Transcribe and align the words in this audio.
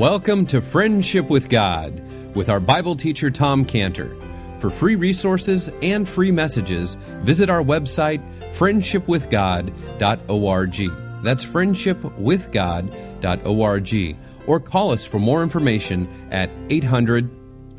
Welcome 0.00 0.46
to 0.46 0.62
Friendship 0.62 1.28
with 1.28 1.50
God 1.50 2.00
with 2.34 2.48
our 2.48 2.58
Bible 2.58 2.96
teacher 2.96 3.30
Tom 3.30 3.66
Cantor. 3.66 4.16
For 4.58 4.70
free 4.70 4.94
resources 4.94 5.68
and 5.82 6.08
free 6.08 6.32
messages, 6.32 6.94
visit 7.20 7.50
our 7.50 7.62
website 7.62 8.22
friendshipwithgod.org. 8.54 11.22
That's 11.22 11.44
friendshipwithgod.org. 11.44 14.16
Or 14.46 14.58
call 14.58 14.90
us 14.90 15.06
for 15.06 15.18
more 15.18 15.42
information 15.42 16.08
at 16.30 16.48
800 16.70 17.28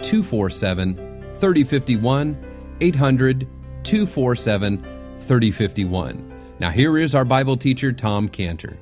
247 0.04 0.96
3051. 1.34 2.38
800 2.82 3.48
247 3.84 4.78
3051. 5.22 6.34
Now, 6.60 6.70
here 6.70 7.00
is 7.00 7.16
our 7.16 7.26
Bible 7.26 7.58
teacher, 7.58 7.92
Tom 7.92 8.30
Cantor. 8.30 8.78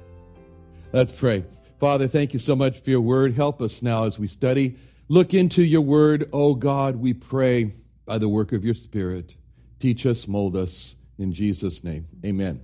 Let's 0.92 1.14
pray. 1.14 1.46
Father, 1.79 2.10
thank 2.10 2.33
you 2.33 2.39
so 2.39 2.57
much 2.57 2.79
for 2.79 2.89
your 2.89 3.00
word. 3.00 3.36
Help 3.36 3.61
us 3.61 3.82
now 3.82 4.04
as 4.04 4.20
we 4.20 4.28
study. 4.28 4.75
Look 5.07 5.33
into 5.33 5.64
your 5.64 5.79
word. 5.79 6.29
Oh 6.33 6.54
God, 6.54 6.97
we 6.97 7.14
pray 7.14 7.71
by 8.06 8.18
the 8.18 8.28
work 8.28 8.51
of 8.51 8.65
your 8.65 8.74
Spirit. 8.74 9.37
Teach 9.79 10.06
us, 10.06 10.28
mold 10.28 10.57
us. 10.57 10.97
In 11.18 11.32
Jesus' 11.32 11.82
name, 11.82 12.06
amen. 12.25 12.60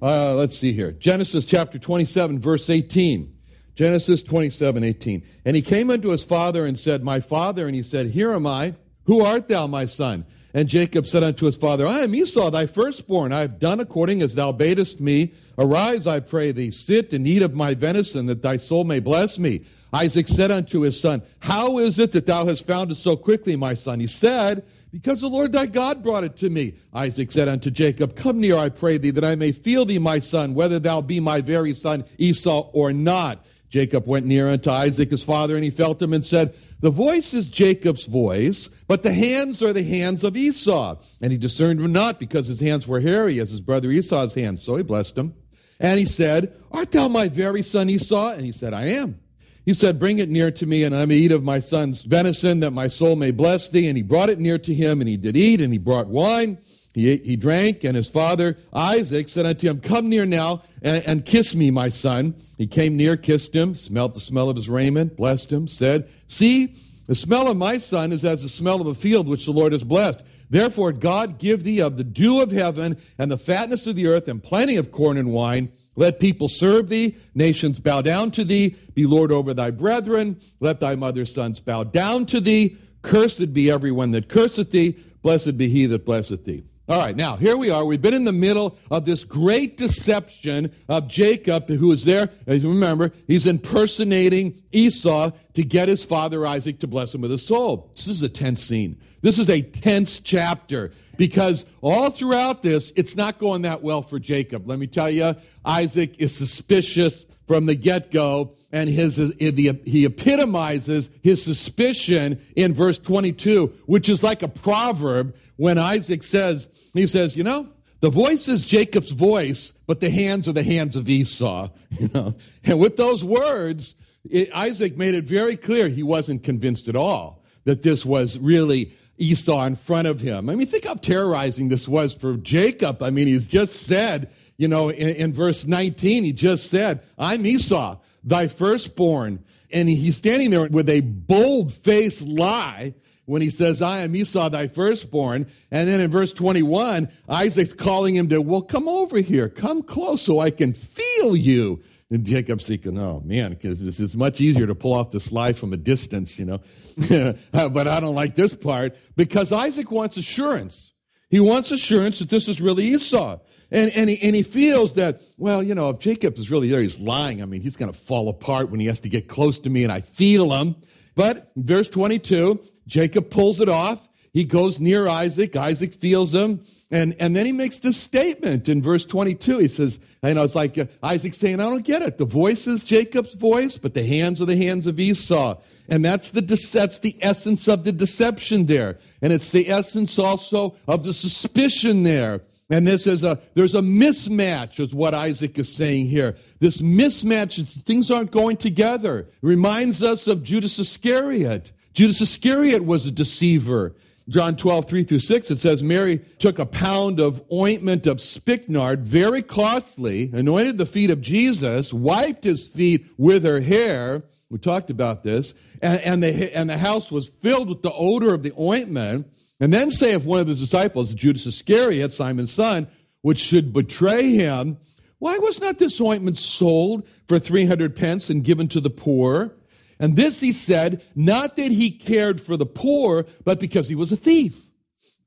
Uh, 0.00 0.34
let's 0.34 0.56
see 0.56 0.72
here. 0.72 0.92
Genesis 0.92 1.44
chapter 1.44 1.78
27, 1.78 2.40
verse 2.40 2.70
18. 2.70 3.36
Genesis 3.74 4.22
27, 4.22 4.82
18. 4.82 5.22
And 5.44 5.56
he 5.56 5.60
came 5.60 5.90
unto 5.90 6.08
his 6.08 6.24
father 6.24 6.64
and 6.64 6.78
said, 6.78 7.04
My 7.04 7.20
father. 7.20 7.66
And 7.66 7.74
he 7.74 7.82
said, 7.82 8.08
Here 8.08 8.32
am 8.32 8.46
I. 8.46 8.74
Who 9.04 9.22
art 9.22 9.48
thou, 9.48 9.66
my 9.66 9.84
son? 9.84 10.24
And 10.56 10.68
Jacob 10.68 11.04
said 11.04 11.24
unto 11.24 11.46
his 11.46 11.56
father, 11.56 11.84
I 11.84 11.98
am 12.00 12.14
Esau, 12.14 12.48
thy 12.50 12.66
firstborn. 12.66 13.32
I 13.32 13.40
have 13.40 13.58
done 13.58 13.80
according 13.80 14.22
as 14.22 14.36
thou 14.36 14.52
badest 14.52 15.00
me. 15.00 15.34
Arise, 15.58 16.06
I 16.06 16.20
pray 16.20 16.52
thee, 16.52 16.70
sit 16.70 17.12
and 17.12 17.26
eat 17.26 17.42
of 17.42 17.54
my 17.54 17.74
venison, 17.74 18.26
that 18.26 18.42
thy 18.42 18.56
soul 18.56 18.84
may 18.84 19.00
bless 19.00 19.36
me. 19.36 19.64
Isaac 19.92 20.28
said 20.28 20.52
unto 20.52 20.80
his 20.80 20.98
son, 20.98 21.22
How 21.40 21.78
is 21.78 21.98
it 21.98 22.12
that 22.12 22.26
thou 22.26 22.46
hast 22.46 22.66
found 22.66 22.92
it 22.92 22.96
so 22.96 23.16
quickly, 23.16 23.56
my 23.56 23.74
son? 23.74 23.98
He 23.98 24.06
said, 24.06 24.64
Because 24.92 25.20
the 25.20 25.28
Lord 25.28 25.50
thy 25.52 25.66
God 25.66 26.04
brought 26.04 26.22
it 26.22 26.36
to 26.38 26.50
me. 26.50 26.74
Isaac 26.92 27.32
said 27.32 27.48
unto 27.48 27.70
Jacob, 27.70 28.14
Come 28.14 28.40
near, 28.40 28.56
I 28.56 28.68
pray 28.68 28.96
thee, 28.96 29.10
that 29.10 29.24
I 29.24 29.34
may 29.34 29.50
feel 29.50 29.84
thee, 29.84 29.98
my 29.98 30.20
son, 30.20 30.54
whether 30.54 30.78
thou 30.78 31.00
be 31.00 31.18
my 31.18 31.40
very 31.40 31.74
son 31.74 32.04
Esau 32.18 32.70
or 32.72 32.92
not. 32.92 33.44
Jacob 33.74 34.06
went 34.06 34.24
near 34.24 34.50
unto 34.50 34.70
Isaac 34.70 35.10
his 35.10 35.24
father, 35.24 35.56
and 35.56 35.64
he 35.64 35.70
felt 35.70 36.00
him 36.00 36.12
and 36.12 36.24
said, 36.24 36.54
The 36.78 36.90
voice 36.90 37.34
is 37.34 37.48
Jacob's 37.48 38.06
voice, 38.06 38.70
but 38.86 39.02
the 39.02 39.12
hands 39.12 39.64
are 39.64 39.72
the 39.72 39.82
hands 39.82 40.22
of 40.22 40.36
Esau. 40.36 40.94
And 41.20 41.32
he 41.32 41.38
discerned 41.38 41.80
him 41.80 41.92
not, 41.92 42.20
because 42.20 42.46
his 42.46 42.60
hands 42.60 42.86
were 42.86 43.00
hairy 43.00 43.40
as 43.40 43.50
his 43.50 43.60
brother 43.60 43.90
Esau's 43.90 44.34
hands. 44.34 44.62
So 44.62 44.76
he 44.76 44.84
blessed 44.84 45.18
him. 45.18 45.34
And 45.80 45.98
he 45.98 46.06
said, 46.06 46.54
Art 46.70 46.92
thou 46.92 47.08
my 47.08 47.28
very 47.28 47.62
son 47.62 47.90
Esau? 47.90 48.34
And 48.34 48.42
he 48.42 48.52
said, 48.52 48.74
I 48.74 48.84
am. 48.90 49.18
He 49.64 49.74
said, 49.74 49.98
Bring 49.98 50.20
it 50.20 50.28
near 50.28 50.52
to 50.52 50.66
me, 50.66 50.84
and 50.84 50.94
I 50.94 51.06
may 51.06 51.16
eat 51.16 51.32
of 51.32 51.42
my 51.42 51.58
son's 51.58 52.04
venison, 52.04 52.60
that 52.60 52.70
my 52.70 52.86
soul 52.86 53.16
may 53.16 53.32
bless 53.32 53.70
thee. 53.70 53.88
And 53.88 53.96
he 53.96 54.04
brought 54.04 54.30
it 54.30 54.38
near 54.38 54.56
to 54.56 54.72
him, 54.72 55.00
and 55.00 55.08
he 55.08 55.16
did 55.16 55.36
eat, 55.36 55.60
and 55.60 55.72
he 55.72 55.80
brought 55.80 56.06
wine. 56.06 56.58
He, 56.94 57.10
ate, 57.10 57.24
he 57.24 57.34
drank, 57.34 57.82
and 57.82 57.96
his 57.96 58.08
father 58.08 58.56
Isaac 58.72 59.28
said 59.28 59.46
unto 59.46 59.68
him, 59.68 59.80
Come 59.80 60.08
near 60.08 60.24
now 60.24 60.62
and, 60.80 61.04
and, 61.06 61.24
kiss 61.24 61.54
me, 61.54 61.72
my 61.72 61.88
son. 61.88 62.36
He 62.56 62.68
came 62.68 62.96
near, 62.96 63.16
kissed 63.16 63.54
him, 63.54 63.74
smelt 63.74 64.14
the 64.14 64.20
smell 64.20 64.48
of 64.48 64.56
his 64.56 64.68
raiment, 64.68 65.16
blessed 65.16 65.52
him, 65.52 65.66
said, 65.66 66.08
See, 66.28 66.76
the 67.06 67.16
smell 67.16 67.50
of 67.50 67.56
my 67.56 67.78
son 67.78 68.12
is 68.12 68.24
as 68.24 68.42
the 68.42 68.48
smell 68.48 68.80
of 68.80 68.86
a 68.86 68.94
field 68.94 69.28
which 69.28 69.44
the 69.44 69.50
Lord 69.50 69.72
has 69.72 69.82
blessed. 69.82 70.22
Therefore, 70.48 70.92
God 70.92 71.38
give 71.38 71.64
thee 71.64 71.80
of 71.80 71.96
the 71.96 72.04
dew 72.04 72.40
of 72.40 72.52
heaven 72.52 72.96
and 73.18 73.28
the 73.28 73.38
fatness 73.38 73.88
of 73.88 73.96
the 73.96 74.06
earth 74.06 74.28
and 74.28 74.42
plenty 74.42 74.76
of 74.76 74.92
corn 74.92 75.18
and 75.18 75.32
wine. 75.32 75.72
Let 75.96 76.20
people 76.20 76.48
serve 76.48 76.88
thee, 76.88 77.16
nations 77.34 77.80
bow 77.80 78.02
down 78.02 78.30
to 78.32 78.44
thee, 78.44 78.76
be 78.94 79.04
Lord 79.04 79.32
over 79.32 79.52
thy 79.52 79.70
brethren. 79.70 80.38
Let 80.60 80.78
thy 80.78 80.94
mother's 80.94 81.34
sons 81.34 81.58
bow 81.58 81.84
down 81.84 82.26
to 82.26 82.40
thee. 82.40 82.76
Cursed 83.02 83.52
be 83.52 83.70
everyone 83.70 84.12
that 84.12 84.28
curseth 84.28 84.70
thee. 84.70 84.96
Blessed 85.22 85.58
be 85.58 85.68
he 85.68 85.86
that 85.86 86.04
blesseth 86.04 86.44
thee. 86.44 86.64
All 86.86 86.98
right, 86.98 87.16
now 87.16 87.36
here 87.36 87.56
we 87.56 87.70
are. 87.70 87.82
We've 87.82 88.02
been 88.02 88.12
in 88.12 88.24
the 88.24 88.32
middle 88.32 88.76
of 88.90 89.06
this 89.06 89.24
great 89.24 89.78
deception 89.78 90.70
of 90.86 91.08
Jacob, 91.08 91.66
who 91.66 91.90
is 91.92 92.04
there. 92.04 92.28
As 92.46 92.62
you 92.62 92.68
remember, 92.68 93.10
he's 93.26 93.46
impersonating 93.46 94.62
Esau 94.70 95.30
to 95.54 95.64
get 95.64 95.88
his 95.88 96.04
father 96.04 96.46
Isaac 96.46 96.80
to 96.80 96.86
bless 96.86 97.14
him 97.14 97.22
with 97.22 97.32
a 97.32 97.38
soul. 97.38 97.90
This 97.96 98.06
is 98.06 98.22
a 98.22 98.28
tense 98.28 98.62
scene. 98.62 98.98
This 99.22 99.38
is 99.38 99.48
a 99.48 99.62
tense 99.62 100.20
chapter 100.20 100.92
because 101.16 101.64
all 101.80 102.10
throughout 102.10 102.62
this, 102.62 102.92
it's 102.96 103.16
not 103.16 103.38
going 103.38 103.62
that 103.62 103.82
well 103.82 104.02
for 104.02 104.18
Jacob. 104.18 104.68
Let 104.68 104.78
me 104.78 104.86
tell 104.86 105.08
you, 105.08 105.36
Isaac 105.64 106.16
is 106.18 106.36
suspicious 106.36 107.24
from 107.46 107.66
the 107.66 107.74
get 107.74 108.10
go, 108.10 108.54
and 108.72 108.88
his, 108.88 109.16
he 109.38 110.04
epitomizes 110.04 111.10
his 111.22 111.42
suspicion 111.42 112.40
in 112.56 112.74
verse 112.74 112.98
22, 112.98 113.66
which 113.86 114.08
is 114.08 114.22
like 114.22 114.42
a 114.42 114.48
proverb 114.48 115.34
when 115.56 115.78
Isaac 115.78 116.22
says, 116.22 116.68
he 116.94 117.06
says, 117.06 117.36
you 117.36 117.44
know, 117.44 117.68
the 118.00 118.10
voice 118.10 118.48
is 118.48 118.64
Jacob's 118.64 119.12
voice, 119.12 119.72
but 119.86 120.00
the 120.00 120.10
hands 120.10 120.48
are 120.48 120.52
the 120.52 120.62
hands 120.62 120.96
of 120.96 121.08
Esau. 121.08 121.70
You 122.00 122.10
know, 122.12 122.34
and 122.64 122.80
with 122.80 122.96
those 122.96 123.22
words, 123.22 123.94
it, 124.28 124.50
Isaac 124.52 124.96
made 124.96 125.14
it 125.14 125.26
very 125.26 125.54
clear 125.54 125.88
he 125.88 126.02
wasn't 126.02 126.42
convinced 126.42 126.88
at 126.88 126.96
all 126.96 127.44
that 127.66 127.82
this 127.82 128.04
was 128.04 128.36
really 128.36 128.92
Esau 129.16 129.64
in 129.64 129.76
front 129.76 130.08
of 130.08 130.20
him. 130.20 130.50
I 130.50 130.56
mean, 130.56 130.66
think 130.66 130.86
how 130.86 130.94
terrorizing 130.94 131.68
this 131.68 131.86
was 131.86 132.12
for 132.12 132.36
Jacob. 132.36 133.00
I 133.00 133.10
mean, 133.10 133.28
he's 133.28 133.46
just 133.46 133.86
said, 133.86 134.30
you 134.56 134.68
know, 134.68 134.88
in, 134.88 135.16
in 135.16 135.32
verse 135.32 135.66
19, 135.66 136.24
he 136.24 136.32
just 136.32 136.70
said, 136.70 137.02
I'm 137.18 137.44
Esau, 137.46 137.98
thy 138.22 138.48
firstborn. 138.48 139.44
And 139.72 139.88
he's 139.88 140.16
standing 140.16 140.50
there 140.50 140.68
with 140.68 140.88
a 140.88 141.00
bold 141.00 141.72
faced 141.72 142.22
lie 142.22 142.94
when 143.26 143.42
he 143.42 143.50
says, 143.50 143.82
I 143.82 144.00
am 144.00 144.14
Esau, 144.14 144.50
thy 144.50 144.68
firstborn. 144.68 145.46
And 145.70 145.88
then 145.88 146.00
in 146.00 146.10
verse 146.10 146.32
21, 146.32 147.08
Isaac's 147.28 147.72
calling 147.72 148.14
him 148.14 148.28
to, 148.28 148.40
well, 148.40 148.62
come 148.62 148.88
over 148.88 149.18
here, 149.18 149.48
come 149.48 149.82
close 149.82 150.22
so 150.22 150.40
I 150.40 150.50
can 150.50 150.74
feel 150.74 151.34
you. 151.34 151.82
And 152.10 152.24
Jacob's 152.24 152.66
thinking, 152.66 152.98
oh 152.98 153.22
man, 153.24 153.52
because 153.52 153.80
it's 153.80 154.14
much 154.14 154.40
easier 154.40 154.66
to 154.66 154.74
pull 154.74 154.92
off 154.92 155.10
the 155.10 155.20
slide 155.20 155.56
from 155.56 155.72
a 155.72 155.76
distance, 155.76 156.38
you 156.38 156.44
know. 156.44 156.60
Uh, 157.52 157.68
but 157.68 157.88
I 157.88 157.98
don't 157.98 158.14
like 158.14 158.36
this 158.36 158.54
part 158.54 158.96
because 159.16 159.50
Isaac 159.50 159.90
wants 159.90 160.16
assurance. 160.16 160.92
He 161.28 161.40
wants 161.40 161.72
assurance 161.72 162.20
that 162.20 162.28
this 162.28 162.46
is 162.46 162.60
really 162.60 162.84
Esau. 162.84 163.40
And, 163.74 163.90
and, 163.96 164.08
he, 164.08 164.22
and 164.22 164.36
he 164.36 164.44
feels 164.44 164.92
that, 164.94 165.20
well, 165.36 165.60
you 165.60 165.74
know, 165.74 165.90
if 165.90 165.98
Jacob 165.98 166.38
is 166.38 166.48
really 166.48 166.68
there, 166.68 166.80
he's 166.80 167.00
lying. 167.00 167.42
I 167.42 167.44
mean, 167.44 167.60
he's 167.60 167.74
going 167.74 167.92
to 167.92 167.98
fall 167.98 168.28
apart 168.28 168.70
when 168.70 168.78
he 168.78 168.86
has 168.86 169.00
to 169.00 169.08
get 169.08 169.28
close 169.28 169.58
to 169.58 169.68
me 169.68 169.82
and 169.82 169.90
I 169.90 170.00
feel 170.00 170.52
him. 170.52 170.76
But 171.16 171.50
verse 171.56 171.88
22, 171.88 172.62
Jacob 172.86 173.30
pulls 173.30 173.60
it 173.60 173.68
off. 173.68 174.08
He 174.32 174.44
goes 174.44 174.78
near 174.78 175.08
Isaac. 175.08 175.56
Isaac 175.56 175.94
feels 175.94 176.32
him. 176.32 176.60
And, 176.92 177.16
and 177.18 177.34
then 177.34 177.46
he 177.46 177.52
makes 177.52 177.78
this 177.78 177.96
statement 177.96 178.68
in 178.68 178.80
verse 178.80 179.04
22. 179.04 179.58
He 179.58 179.66
says, 179.66 179.98
you 180.22 180.34
know, 180.34 180.44
it's 180.44 180.54
like 180.54 180.78
uh, 180.78 180.86
Isaac 181.02 181.34
saying, 181.34 181.58
I 181.58 181.64
don't 181.64 181.84
get 181.84 182.02
it. 182.02 182.18
The 182.18 182.24
voice 182.24 182.68
is 182.68 182.84
Jacob's 182.84 183.34
voice, 183.34 183.76
but 183.76 183.94
the 183.94 184.06
hands 184.06 184.40
are 184.40 184.44
the 184.44 184.56
hands 184.56 184.86
of 184.86 185.00
Esau. 185.00 185.60
And 185.88 186.04
that's 186.04 186.30
the, 186.30 186.42
that's 186.42 187.00
the 187.00 187.16
essence 187.20 187.66
of 187.66 187.82
the 187.82 187.90
deception 187.90 188.66
there. 188.66 188.98
And 189.20 189.32
it's 189.32 189.50
the 189.50 189.68
essence 189.68 190.16
also 190.16 190.76
of 190.86 191.02
the 191.02 191.12
suspicion 191.12 192.04
there. 192.04 192.42
And 192.74 192.84
this 192.84 193.06
is 193.06 193.22
a, 193.22 193.38
there's 193.54 193.76
a 193.76 193.82
mismatch 193.82 194.80
is 194.80 194.92
what 194.92 195.14
Isaac 195.14 195.56
is 195.60 195.72
saying 195.72 196.08
here. 196.08 196.34
This 196.58 196.78
mismatch, 196.78 197.64
things 197.84 198.10
aren't 198.10 198.32
going 198.32 198.56
together. 198.56 199.20
It 199.20 199.28
reminds 199.42 200.02
us 200.02 200.26
of 200.26 200.42
Judas 200.42 200.80
Iscariot. 200.80 201.70
Judas 201.92 202.20
Iscariot 202.20 202.84
was 202.84 203.06
a 203.06 203.12
deceiver. 203.12 203.94
John 204.28 204.56
12, 204.56 204.88
3 204.88 205.04
through 205.04 205.18
6, 205.20 205.52
it 205.52 205.58
says, 205.60 205.84
Mary 205.84 206.18
took 206.40 206.58
a 206.58 206.66
pound 206.66 207.20
of 207.20 207.44
ointment 207.52 208.08
of 208.08 208.20
spikenard, 208.20 209.02
very 209.04 209.42
costly, 209.42 210.32
anointed 210.32 210.76
the 210.76 210.84
feet 210.84 211.12
of 211.12 211.20
Jesus, 211.20 211.92
wiped 211.92 212.42
his 212.42 212.66
feet 212.66 213.06
with 213.16 213.44
her 213.44 213.60
hair. 213.60 214.24
We 214.50 214.58
talked 214.58 214.90
about 214.90 215.22
this. 215.22 215.54
And, 215.80 216.00
and, 216.00 216.22
the, 216.24 216.56
and 216.56 216.68
the 216.68 216.78
house 216.78 217.12
was 217.12 217.28
filled 217.28 217.68
with 217.68 217.82
the 217.82 217.92
odor 217.92 218.34
of 218.34 218.42
the 218.42 218.52
ointment. 218.58 219.28
And 219.60 219.72
then 219.72 219.90
say 219.90 220.12
if 220.12 220.24
one 220.24 220.40
of 220.40 220.46
the 220.46 220.54
disciples, 220.54 221.14
Judas 221.14 221.46
Iscariot, 221.46 222.12
Simon's 222.12 222.52
son, 222.52 222.88
which 223.22 223.38
should 223.38 223.72
betray 223.72 224.30
him, 224.30 224.78
why 225.18 225.38
was 225.38 225.60
not 225.60 225.78
this 225.78 226.00
ointment 226.00 226.36
sold 226.36 227.08
for 227.28 227.38
300 227.38 227.96
pence 227.96 228.28
and 228.28 228.44
given 228.44 228.68
to 228.68 228.80
the 228.80 228.90
poor? 228.90 229.54
And 229.98 230.16
this 230.16 230.40
he 230.40 230.52
said, 230.52 231.02
not 231.14 231.56
that 231.56 231.70
he 231.70 231.90
cared 231.90 232.40
for 232.40 232.56
the 232.56 232.66
poor, 232.66 233.24
but 233.44 233.60
because 233.60 233.88
he 233.88 233.94
was 233.94 234.12
a 234.12 234.16
thief. 234.16 234.66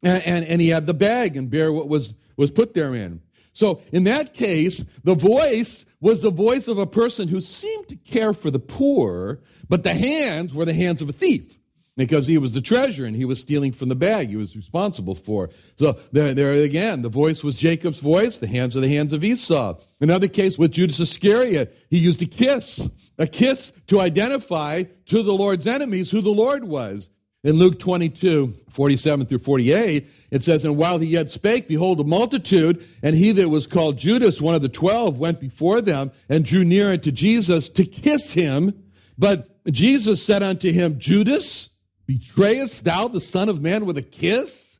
And, 0.04 0.22
and, 0.26 0.46
and, 0.46 0.62
he 0.62 0.70
had 0.70 0.86
the 0.86 0.94
bag 0.94 1.36
and 1.36 1.50
bear 1.50 1.74
what 1.74 1.88
was, 1.88 2.14
was 2.36 2.52
put 2.52 2.76
therein. 2.76 3.22
So 3.54 3.82
in 3.92 4.04
that 4.04 4.36
case, 4.36 4.86
the 5.04 5.16
voice 5.16 5.86
was 6.00 6.22
the 6.22 6.30
voice 6.30 6.68
of 6.68 6.78
a 6.78 6.86
person 6.86 7.28
who 7.28 7.42
seemed 7.42 7.88
to 7.88 7.96
care 7.96 8.34
for 8.34 8.52
the 8.52 8.60
poor, 8.60 9.40
but 9.68 9.84
the 9.84 9.96
hands 9.96 10.54
were 10.54 10.66
the 10.66 10.76
hands 10.76 11.02
of 11.02 11.10
a 11.10 11.14
thief. 11.14 11.57
Because 11.98 12.28
he 12.28 12.38
was 12.38 12.54
the 12.54 12.62
treasurer 12.62 13.08
and 13.08 13.16
he 13.16 13.26
was 13.26 13.42
stealing 13.42 13.72
from 13.72 13.90
the 13.90 13.96
bag 13.96 14.30
he 14.30 14.36
was 14.38 14.56
responsible 14.56 15.16
for. 15.16 15.50
So 15.76 16.00
there, 16.12 16.34
there 16.34 16.54
again, 16.54 17.02
the 17.02 17.10
voice 17.10 17.44
was 17.44 17.56
Jacob's 17.56 18.00
voice, 18.00 18.38
the 18.38 18.48
hands 18.48 18.78
are 18.78 18.82
the 18.82 18.88
hands 18.88 19.12
of 19.12 19.24
Esau. 19.24 19.80
Another 20.00 20.28
case 20.28 20.58
with 20.58 20.72
Judas 20.72 21.00
Iscariot, 21.00 21.76
he 21.90 21.98
used 21.98 22.22
a 22.22 22.28
kiss, 22.28 22.88
a 23.18 23.28
kiss 23.28 23.74
to 23.88 24.00
identify 24.00 24.84
to 25.08 25.24
the 25.24 25.34
Lord's 25.34 25.68
enemies 25.68 26.12
who 26.12 26.22
the 26.22 26.30
Lord 26.30 26.64
was. 26.64 27.10
In 27.44 27.56
Luke 27.56 27.80
22, 27.80 28.54
47 28.70 29.26
through 29.28 29.40
48, 29.40 30.08
it 30.32 30.44
says, 30.44 30.66
And 30.66 30.76
while 30.76 30.98
he 30.98 31.08
yet 31.08 31.30
spake, 31.30 31.68
behold, 31.68 32.00
a 32.00 32.04
multitude, 32.04 32.86
and 33.02 33.16
he 33.16 33.32
that 33.34 33.50
was 33.50 33.68
called 33.68 33.98
Judas, 33.98 34.42
one 34.42 34.56
of 34.56 34.62
the 34.62 34.70
twelve, 34.70 35.18
went 35.18 35.40
before 35.40 35.80
them 35.80 36.12
and 36.28 36.44
drew 36.44 36.64
near 36.64 36.90
unto 36.90 37.12
Jesus 37.12 37.70
to 37.70 37.86
kiss 37.86 38.34
him. 38.34 38.84
But 39.18 39.48
Jesus 39.72 40.22
said 40.22 40.44
unto 40.44 40.72
him, 40.72 41.00
Judas, 41.00 41.70
betrayest 42.08 42.86
thou 42.86 43.08
the 43.08 43.22
Son 43.22 43.50
of 43.50 43.62
Man 43.62 43.86
with 43.86 43.98
a 43.98 44.04
kiss? 44.04 44.78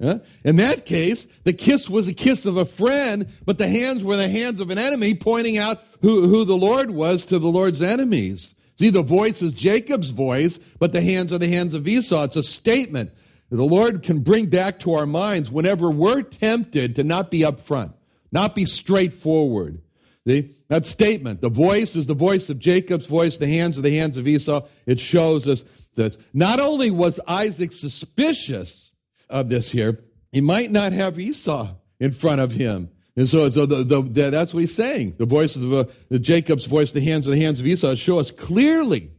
Huh? 0.00 0.20
In 0.44 0.56
that 0.56 0.86
case, 0.86 1.26
the 1.44 1.52
kiss 1.52 1.90
was 1.90 2.08
a 2.08 2.14
kiss 2.14 2.46
of 2.46 2.56
a 2.56 2.64
friend, 2.64 3.26
but 3.44 3.58
the 3.58 3.68
hands 3.68 4.04
were 4.04 4.16
the 4.16 4.28
hands 4.28 4.60
of 4.60 4.70
an 4.70 4.78
enemy, 4.78 5.14
pointing 5.14 5.58
out 5.58 5.82
who, 6.02 6.28
who 6.28 6.44
the 6.44 6.56
Lord 6.56 6.92
was 6.92 7.26
to 7.26 7.38
the 7.38 7.48
Lord's 7.48 7.82
enemies. 7.82 8.54
See, 8.76 8.90
the 8.90 9.02
voice 9.02 9.42
is 9.42 9.52
Jacob's 9.52 10.10
voice, 10.10 10.58
but 10.78 10.92
the 10.92 11.02
hands 11.02 11.32
are 11.32 11.38
the 11.38 11.48
hands 11.48 11.74
of 11.74 11.88
Esau. 11.88 12.22
It's 12.22 12.36
a 12.36 12.44
statement 12.44 13.10
the 13.50 13.64
Lord 13.64 14.02
can 14.02 14.20
bring 14.20 14.46
back 14.46 14.78
to 14.80 14.94
our 14.94 15.06
minds 15.06 15.50
whenever 15.50 15.90
we're 15.90 16.22
tempted 16.22 16.96
to 16.96 17.04
not 17.04 17.30
be 17.30 17.40
upfront, 17.40 17.94
not 18.30 18.54
be 18.54 18.66
straightforward. 18.66 19.80
See, 20.26 20.50
that 20.68 20.84
statement, 20.84 21.40
the 21.40 21.48
voice 21.48 21.96
is 21.96 22.06
the 22.06 22.14
voice 22.14 22.50
of 22.50 22.58
Jacob's 22.58 23.06
voice, 23.06 23.38
the 23.38 23.48
hands 23.48 23.78
are 23.78 23.82
the 23.82 23.96
hands 23.96 24.18
of 24.18 24.28
Esau. 24.28 24.66
It 24.84 25.00
shows 25.00 25.48
us 25.48 25.64
this. 25.98 26.16
Not 26.32 26.60
only 26.60 26.90
was 26.90 27.20
Isaac 27.28 27.72
suspicious 27.72 28.92
of 29.28 29.50
this 29.50 29.70
here, 29.70 29.98
he 30.32 30.40
might 30.40 30.70
not 30.70 30.92
have 30.92 31.18
Esau 31.18 31.74
in 32.00 32.12
front 32.12 32.40
of 32.40 32.52
him. 32.52 32.90
And 33.16 33.28
so, 33.28 33.50
so 33.50 33.66
the, 33.66 33.82
the, 33.82 34.02
the, 34.02 34.30
that's 34.30 34.54
what 34.54 34.60
he's 34.60 34.74
saying. 34.74 35.16
The 35.18 35.26
voice 35.26 35.56
of 35.56 35.72
uh, 35.72 35.84
the 36.08 36.18
Jacob's 36.18 36.66
voice, 36.66 36.92
the 36.92 37.00
hands 37.00 37.26
of 37.26 37.32
the 37.32 37.40
hands 37.40 37.60
of 37.60 37.66
Esau, 37.66 37.94
show 37.96 38.18
us 38.20 38.30
clearly 38.30 39.10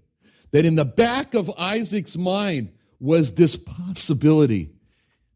that 0.52 0.66
in 0.66 0.76
the 0.76 0.86
back 0.86 1.34
of 1.34 1.52
Isaac's 1.58 2.18
mind 2.18 2.72
was 3.00 3.34
this 3.34 3.56
possibility. 3.56 4.72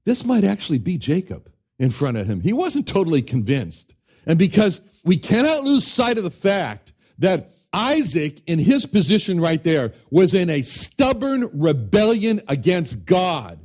This 0.06 0.26
might 0.26 0.44
actually 0.44 0.80
be 0.80 0.98
Jacob 0.98 1.52
in 1.78 1.92
front 1.92 2.18
of 2.18 2.28
him. 2.28 2.42
He 2.42 2.54
wasn't 2.54 2.88
totally 2.88 3.22
convinced. 3.22 3.94
And 4.26 4.40
because 4.40 4.82
we 5.04 5.18
cannot 5.18 5.64
lose 5.64 5.86
sight 5.86 6.18
of 6.18 6.24
the 6.24 6.32
fact 6.32 6.94
that 7.20 7.52
Isaac, 7.74 8.42
in 8.46 8.60
his 8.60 8.86
position 8.86 9.42
right 9.42 9.64
there, 9.64 9.94
was 10.12 10.34
in 10.34 10.50
a 10.50 10.62
stubborn 10.62 11.50
rebellion 11.54 12.42
against 12.48 13.06
God. 13.06 13.60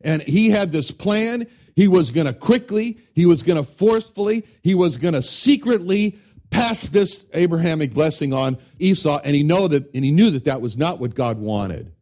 And 0.00 0.22
he 0.22 0.50
had 0.50 0.72
this 0.72 0.90
plan. 0.90 1.46
He 1.74 1.88
was 1.88 2.10
going 2.10 2.26
to 2.26 2.32
quickly, 2.32 2.98
he 3.14 3.26
was 3.26 3.42
going 3.42 3.56
to 3.56 3.64
forcefully, 3.64 4.46
he 4.62 4.74
was 4.74 4.98
going 4.98 5.14
to 5.14 5.22
secretly 5.22 6.18
pass 6.50 6.88
this 6.88 7.24
Abrahamic 7.32 7.94
blessing 7.94 8.32
on 8.32 8.58
Esau. 8.78 9.20
And 9.24 9.34
he 9.34 9.42
know 9.42 9.68
that, 9.68 9.92
and 9.94 10.04
he 10.04 10.10
knew 10.10 10.30
that 10.30 10.44
that 10.44 10.60
was 10.60 10.76
not 10.76 11.00
what 11.00 11.14
God 11.14 11.38
wanted. 11.38 11.92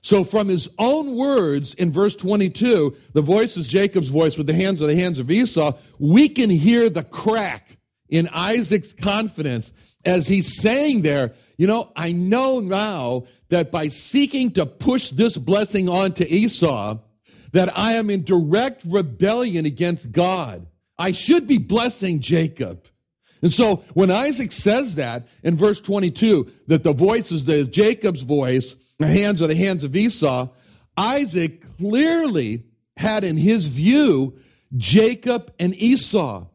So, 0.00 0.24
from 0.24 0.48
his 0.48 0.68
own 0.78 1.16
words 1.16 1.74
in 1.74 1.92
verse 1.92 2.14
22, 2.14 2.96
the 3.12 3.20
voice 3.20 3.56
is 3.56 3.68
Jacob's 3.68 4.08
voice 4.08 4.38
with 4.38 4.46
the 4.46 4.54
hands 4.54 4.80
of 4.80 4.86
the 4.86 4.96
hands 4.96 5.18
of 5.18 5.30
Esau. 5.30 5.72
We 5.98 6.28
can 6.28 6.50
hear 6.50 6.88
the 6.88 7.02
crack 7.04 7.76
in 8.08 8.28
Isaac's 8.28 8.92
confidence 8.92 9.70
as 10.04 10.26
he's 10.26 10.60
saying 10.60 11.02
there, 11.02 11.32
you 11.56 11.66
know, 11.66 11.92
I 11.96 12.12
know 12.12 12.60
now 12.60 13.24
that 13.48 13.70
by 13.70 13.88
seeking 13.88 14.52
to 14.52 14.66
push 14.66 15.10
this 15.10 15.36
blessing 15.36 15.88
on 15.88 16.12
to 16.14 16.28
Esau, 16.28 16.98
that 17.52 17.76
I 17.76 17.92
am 17.92 18.10
in 18.10 18.24
direct 18.24 18.84
rebellion 18.84 19.66
against 19.66 20.12
God. 20.12 20.66
I 20.98 21.12
should 21.12 21.46
be 21.46 21.58
blessing 21.58 22.20
Jacob. 22.20 22.86
And 23.40 23.52
so 23.52 23.76
when 23.94 24.10
Isaac 24.10 24.52
says 24.52 24.96
that 24.96 25.28
in 25.42 25.56
verse 25.56 25.80
22, 25.80 26.50
that 26.66 26.82
the 26.82 26.92
voice 26.92 27.30
is 27.30 27.44
the 27.44 27.64
Jacob's 27.64 28.22
voice, 28.22 28.76
the 28.98 29.06
hands 29.06 29.40
are 29.40 29.46
the 29.46 29.54
hands 29.54 29.84
of 29.84 29.94
Esau, 29.94 30.48
Isaac 30.96 31.62
clearly 31.78 32.64
had 32.96 33.22
in 33.22 33.36
his 33.36 33.66
view 33.66 34.36
Jacob 34.76 35.52
and 35.58 35.74
Esau. 35.80 36.46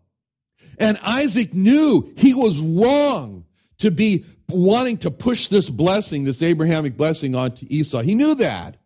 And 0.79 0.99
Isaac 1.03 1.53
knew 1.53 2.13
he 2.17 2.33
was 2.33 2.59
wrong 2.59 3.45
to 3.79 3.91
be 3.91 4.25
wanting 4.49 4.97
to 4.99 5.11
push 5.11 5.47
this 5.47 5.69
blessing, 5.69 6.23
this 6.23 6.41
Abrahamic 6.41 6.97
blessing 6.97 7.35
onto 7.35 7.65
Esau. 7.69 8.01
He 8.01 8.15
knew 8.15 8.35
that. 8.35 8.77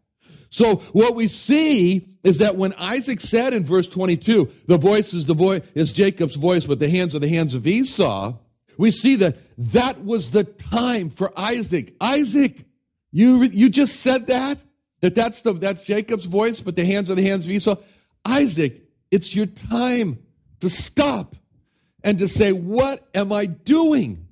So 0.49 0.77
what 0.93 1.15
we 1.15 1.27
see 1.27 2.07
is 2.23 2.39
that 2.39 2.55
when 2.55 2.73
Isaac 2.77 3.21
said 3.21 3.53
in 3.53 3.65
verse 3.65 3.87
22, 3.87 4.49
the 4.67 4.77
voice 4.77 5.13
is 5.13 5.25
the 5.25 5.33
voice 5.33 5.61
is 5.75 5.91
Jacob's 5.91 6.35
voice, 6.35 6.65
but 6.65 6.79
the 6.79 6.89
hands 6.89 7.13
are 7.15 7.19
the 7.19 7.29
hands 7.29 7.53
of 7.53 7.67
Esau, 7.67 8.33
we 8.77 8.91
see 8.91 9.15
that 9.17 9.37
that 9.57 10.03
was 10.03 10.31
the 10.31 10.43
time 10.43 11.09
for 11.09 11.31
Isaac. 11.37 11.95
Isaac, 11.99 12.65
you, 13.11 13.43
you 13.43 13.69
just 13.69 13.99
said 14.01 14.27
that? 14.27 14.59
That 15.01 15.15
that's 15.15 15.41
the, 15.41 15.53
that's 15.53 15.83
Jacob's 15.83 16.25
voice, 16.25 16.61
but 16.61 16.75
the 16.75 16.85
hands 16.85 17.09
are 17.09 17.15
the 17.15 17.25
hands 17.25 17.45
of 17.45 17.51
Esau? 17.51 17.75
Isaac, 18.25 18.81
it's 19.11 19.35
your 19.35 19.45
time 19.45 20.19
to 20.59 20.69
stop 20.69 21.35
and 22.03 22.19
to 22.19 22.27
say, 22.27 22.51
What 22.51 23.05
am 23.13 23.31
I 23.31 23.45
doing? 23.45 24.27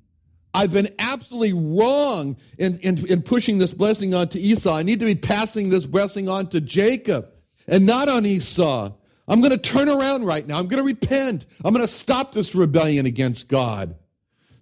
I've 0.54 0.72
been 0.72 0.88
absolutely 0.98 1.52
wrong 1.52 2.38
in, 2.58 2.78
in, 2.78 3.06
in, 3.06 3.20
pushing 3.20 3.58
this 3.58 3.74
blessing 3.74 4.14
on 4.14 4.30
to 4.30 4.40
Esau. 4.40 4.74
I 4.74 4.84
need 4.84 5.00
to 5.00 5.04
be 5.04 5.14
passing 5.14 5.68
this 5.68 5.84
blessing 5.84 6.30
on 6.30 6.46
to 6.48 6.62
Jacob 6.62 7.28
and 7.66 7.84
not 7.84 8.08
on 8.08 8.24
Esau. 8.24 8.92
I'm 9.28 9.40
going 9.42 9.50
to 9.50 9.58
turn 9.58 9.90
around 9.90 10.24
right 10.24 10.46
now. 10.46 10.58
I'm 10.58 10.66
going 10.66 10.82
to 10.82 10.86
repent. 10.86 11.44
I'm 11.62 11.74
going 11.74 11.86
to 11.86 11.92
stop 11.92 12.32
this 12.32 12.54
rebellion 12.54 13.04
against 13.04 13.48
God. 13.48 13.96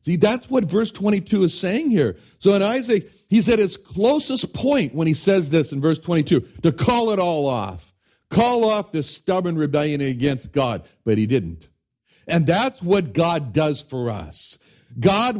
See, 0.02 0.16
that's 0.16 0.50
what 0.50 0.64
verse 0.64 0.90
22 0.90 1.44
is 1.44 1.58
saying 1.58 1.90
here. 1.90 2.16
So 2.40 2.54
in 2.54 2.62
Isaac, 2.62 3.10
he's 3.28 3.48
at 3.48 3.58
his 3.58 3.76
closest 3.76 4.52
point 4.52 4.94
when 4.94 5.06
he 5.06 5.14
says 5.14 5.50
this 5.50 5.70
in 5.72 5.80
verse 5.80 6.00
22 6.00 6.40
to 6.62 6.72
call 6.72 7.10
it 7.10 7.20
all 7.20 7.46
off. 7.46 7.94
Call 8.30 8.64
off 8.64 8.90
this 8.90 9.08
stubborn 9.08 9.56
rebellion 9.56 10.00
against 10.00 10.50
God. 10.50 10.84
But 11.04 11.18
he 11.18 11.26
didn't. 11.26 11.68
And 12.26 12.46
that's 12.46 12.82
what 12.82 13.12
God 13.12 13.52
does 13.52 13.80
for 13.80 14.10
us. 14.10 14.58
God, 14.98 15.34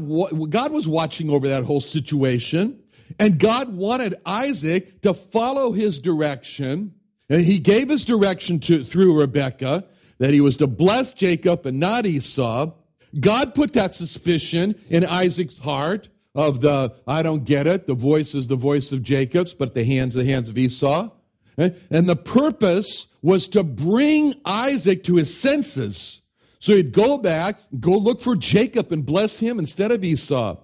God 0.50 0.72
was 0.72 0.88
watching 0.88 1.30
over 1.30 1.48
that 1.48 1.64
whole 1.64 1.80
situation, 1.80 2.82
and 3.18 3.38
God 3.38 3.74
wanted 3.74 4.14
Isaac 4.26 5.02
to 5.02 5.14
follow 5.14 5.72
his 5.72 5.98
direction. 5.98 6.94
And 7.28 7.42
he 7.42 7.58
gave 7.58 7.88
his 7.88 8.04
direction 8.04 8.58
to, 8.60 8.84
through 8.84 9.20
Rebekah 9.20 9.84
that 10.18 10.32
he 10.32 10.40
was 10.40 10.56
to 10.58 10.66
bless 10.66 11.14
Jacob 11.14 11.66
and 11.66 11.80
not 11.80 12.06
Esau. 12.06 12.72
God 13.18 13.54
put 13.54 13.72
that 13.74 13.94
suspicion 13.94 14.74
in 14.90 15.04
Isaac's 15.04 15.58
heart 15.58 16.08
of 16.34 16.60
the, 16.60 16.94
I 17.06 17.22
don't 17.22 17.44
get 17.44 17.66
it, 17.66 17.86
the 17.86 17.94
voice 17.94 18.34
is 18.34 18.48
the 18.48 18.56
voice 18.56 18.90
of 18.90 19.02
Jacob's, 19.02 19.54
but 19.54 19.74
the 19.74 19.84
hands 19.84 20.14
the 20.14 20.24
hands 20.24 20.48
of 20.48 20.58
Esau. 20.58 21.10
And 21.56 21.76
the 21.90 22.16
purpose 22.16 23.06
was 23.22 23.46
to 23.48 23.62
bring 23.62 24.34
Isaac 24.44 25.04
to 25.04 25.16
his 25.16 25.38
senses 25.38 26.22
so 26.64 26.74
he'd 26.74 26.92
go 26.92 27.18
back, 27.18 27.58
go 27.78 27.90
look 27.90 28.22
for 28.22 28.34
Jacob 28.34 28.90
and 28.90 29.04
bless 29.04 29.38
him 29.38 29.58
instead 29.58 29.92
of 29.92 30.02
Esau. 30.02 30.56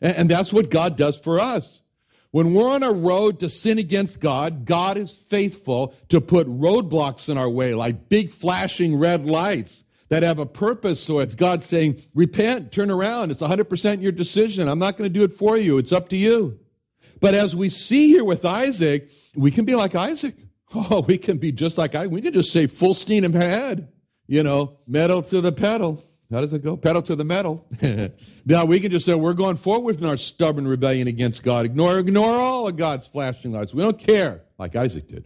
And, 0.00 0.30
that's 0.30 0.52
what 0.52 0.70
God 0.70 0.96
does 0.96 1.18
for 1.18 1.40
us. 1.40 1.82
When 2.30 2.54
we're 2.54 2.70
on 2.70 2.84
a 2.84 2.92
road 2.92 3.40
to 3.40 3.50
sin 3.50 3.80
against 3.80 4.20
God, 4.20 4.64
God 4.64 4.96
is 4.96 5.12
faithful 5.12 5.96
to 6.10 6.20
put 6.20 6.46
roadblocks 6.46 7.28
in 7.28 7.36
our 7.36 7.50
way, 7.50 7.74
like 7.74 8.08
big 8.08 8.30
flashing 8.30 9.00
red 9.00 9.26
lights 9.26 9.82
that 10.10 10.22
have 10.22 10.38
a 10.38 10.46
purpose. 10.46 11.02
So 11.02 11.18
it's 11.18 11.34
God 11.34 11.64
saying, 11.64 12.02
repent, 12.14 12.70
turn 12.70 12.88
around. 12.88 13.32
It's 13.32 13.42
100% 13.42 14.00
your 14.00 14.12
decision. 14.12 14.68
I'm 14.68 14.78
not 14.78 14.96
going 14.96 15.12
to 15.12 15.18
do 15.18 15.24
it 15.24 15.32
for 15.32 15.56
you. 15.56 15.78
It's 15.78 15.90
up 15.90 16.08
to 16.10 16.16
you. 16.16 16.60
But 17.18 17.34
as 17.34 17.56
we 17.56 17.68
see 17.68 18.06
here 18.06 18.22
with 18.22 18.44
Isaac, 18.44 19.10
we 19.34 19.50
can 19.50 19.64
be 19.64 19.74
like 19.74 19.96
Isaac. 19.96 20.36
Oh, 20.74 21.00
we 21.00 21.16
can 21.16 21.38
be 21.38 21.50
just 21.50 21.78
like 21.78 21.94
Isaac. 21.94 22.12
We 22.12 22.20
can 22.20 22.34
just 22.34 22.52
say 22.52 22.66
full 22.66 22.92
steam 22.92 23.24
ahead 23.24 23.88
you 24.28 24.42
know, 24.42 24.78
metal 24.86 25.22
to 25.22 25.40
the 25.40 25.50
pedal. 25.50 26.04
How 26.30 26.42
does 26.42 26.52
it 26.52 26.62
go? 26.62 26.76
Pedal 26.76 27.02
to 27.02 27.16
the 27.16 27.24
metal. 27.24 27.66
now 28.44 28.66
we 28.66 28.78
can 28.80 28.92
just 28.92 29.06
say 29.06 29.14
we're 29.14 29.32
going 29.32 29.56
forward 29.56 29.98
in 29.98 30.04
our 30.04 30.18
stubborn 30.18 30.68
rebellion 30.68 31.08
against 31.08 31.42
God. 31.42 31.64
Ignore, 31.64 31.98
ignore 31.98 32.30
all 32.30 32.68
of 32.68 32.76
God's 32.76 33.06
flashing 33.06 33.52
lights. 33.52 33.72
We 33.72 33.82
don't 33.82 33.98
care, 33.98 34.42
like 34.58 34.76
Isaac 34.76 35.08
did. 35.08 35.24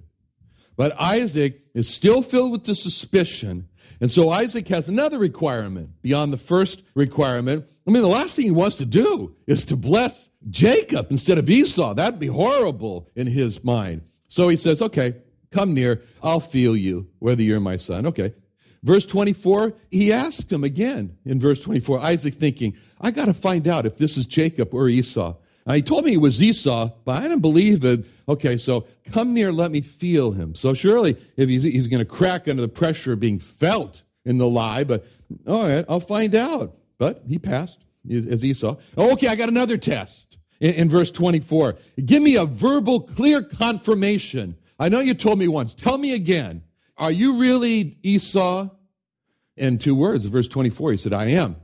But 0.76 0.98
Isaac 0.98 1.60
is 1.74 1.92
still 1.92 2.22
filled 2.22 2.52
with 2.52 2.64
the 2.64 2.76
suspicion. 2.76 3.68
And 4.00 4.10
so 4.12 4.30
Isaac 4.30 4.66
has 4.68 4.88
another 4.88 5.18
requirement 5.18 5.90
beyond 6.02 6.32
the 6.32 6.38
first 6.38 6.82
requirement. 6.94 7.66
I 7.86 7.90
mean, 7.90 8.02
the 8.02 8.08
last 8.08 8.36
thing 8.36 8.46
he 8.46 8.50
wants 8.52 8.76
to 8.76 8.86
do 8.86 9.34
is 9.46 9.64
to 9.66 9.76
bless 9.76 10.30
Jacob 10.48 11.08
instead 11.10 11.38
of 11.38 11.50
Esau. 11.50 11.94
That'd 11.94 12.20
be 12.20 12.28
horrible 12.28 13.10
in 13.16 13.26
his 13.26 13.62
mind. 13.62 14.02
So 14.28 14.48
he 14.48 14.56
says, 14.56 14.80
okay, 14.80 15.16
come 15.50 15.74
near. 15.74 16.02
I'll 16.22 16.40
feel 16.40 16.76
you, 16.76 17.08
whether 17.18 17.42
you're 17.42 17.60
my 17.60 17.76
son. 17.76 18.06
Okay. 18.06 18.34
Verse 18.82 19.06
24, 19.06 19.74
he 19.90 20.12
asked 20.12 20.50
him 20.52 20.64
again 20.64 21.16
in 21.24 21.38
verse 21.38 21.62
24. 21.62 22.00
Isaac 22.00 22.34
thinking, 22.34 22.76
I 23.00 23.12
got 23.12 23.26
to 23.26 23.34
find 23.34 23.68
out 23.68 23.86
if 23.86 23.96
this 23.96 24.16
is 24.16 24.26
Jacob 24.26 24.74
or 24.74 24.88
Esau. 24.88 25.36
Now, 25.66 25.74
he 25.74 25.82
told 25.82 26.04
me 26.04 26.14
it 26.14 26.20
was 26.20 26.42
Esau, 26.42 26.90
but 27.04 27.18
I 27.18 27.22
didn't 27.22 27.40
believe 27.40 27.84
it. 27.84 28.04
Okay, 28.28 28.56
so 28.56 28.86
come 29.12 29.32
near, 29.32 29.52
let 29.52 29.70
me 29.70 29.80
feel 29.80 30.32
him. 30.32 30.56
So 30.56 30.74
surely, 30.74 31.16
if 31.36 31.48
he's, 31.48 31.62
he's 31.62 31.86
going 31.86 32.00
to 32.00 32.04
crack 32.04 32.48
under 32.48 32.62
the 32.62 32.68
pressure 32.68 33.12
of 33.12 33.20
being 33.20 33.38
felt 33.38 34.02
in 34.24 34.38
the 34.38 34.48
lie, 34.48 34.82
but 34.82 35.06
all 35.46 35.68
right, 35.68 35.84
I'll 35.88 36.00
find 36.00 36.34
out. 36.34 36.76
But 36.98 37.22
he 37.28 37.38
passed 37.38 37.78
as 38.10 38.44
Esau. 38.44 38.76
Okay, 38.98 39.28
I 39.28 39.36
got 39.36 39.48
another 39.48 39.76
test 39.76 40.38
in, 40.60 40.74
in 40.74 40.90
verse 40.90 41.12
24. 41.12 41.76
Give 42.04 42.22
me 42.22 42.36
a 42.36 42.44
verbal, 42.44 43.00
clear 43.00 43.42
confirmation. 43.42 44.56
I 44.80 44.88
know 44.88 44.98
you 44.98 45.14
told 45.14 45.38
me 45.38 45.46
once. 45.46 45.74
Tell 45.74 45.98
me 45.98 46.14
again. 46.14 46.64
Are 46.96 47.12
you 47.12 47.40
really 47.40 47.98
Esau? 48.02 48.68
In 49.56 49.78
two 49.78 49.94
words, 49.94 50.24
verse 50.26 50.48
24, 50.48 50.92
he 50.92 50.98
said, 50.98 51.12
I 51.12 51.26
am. 51.26 51.56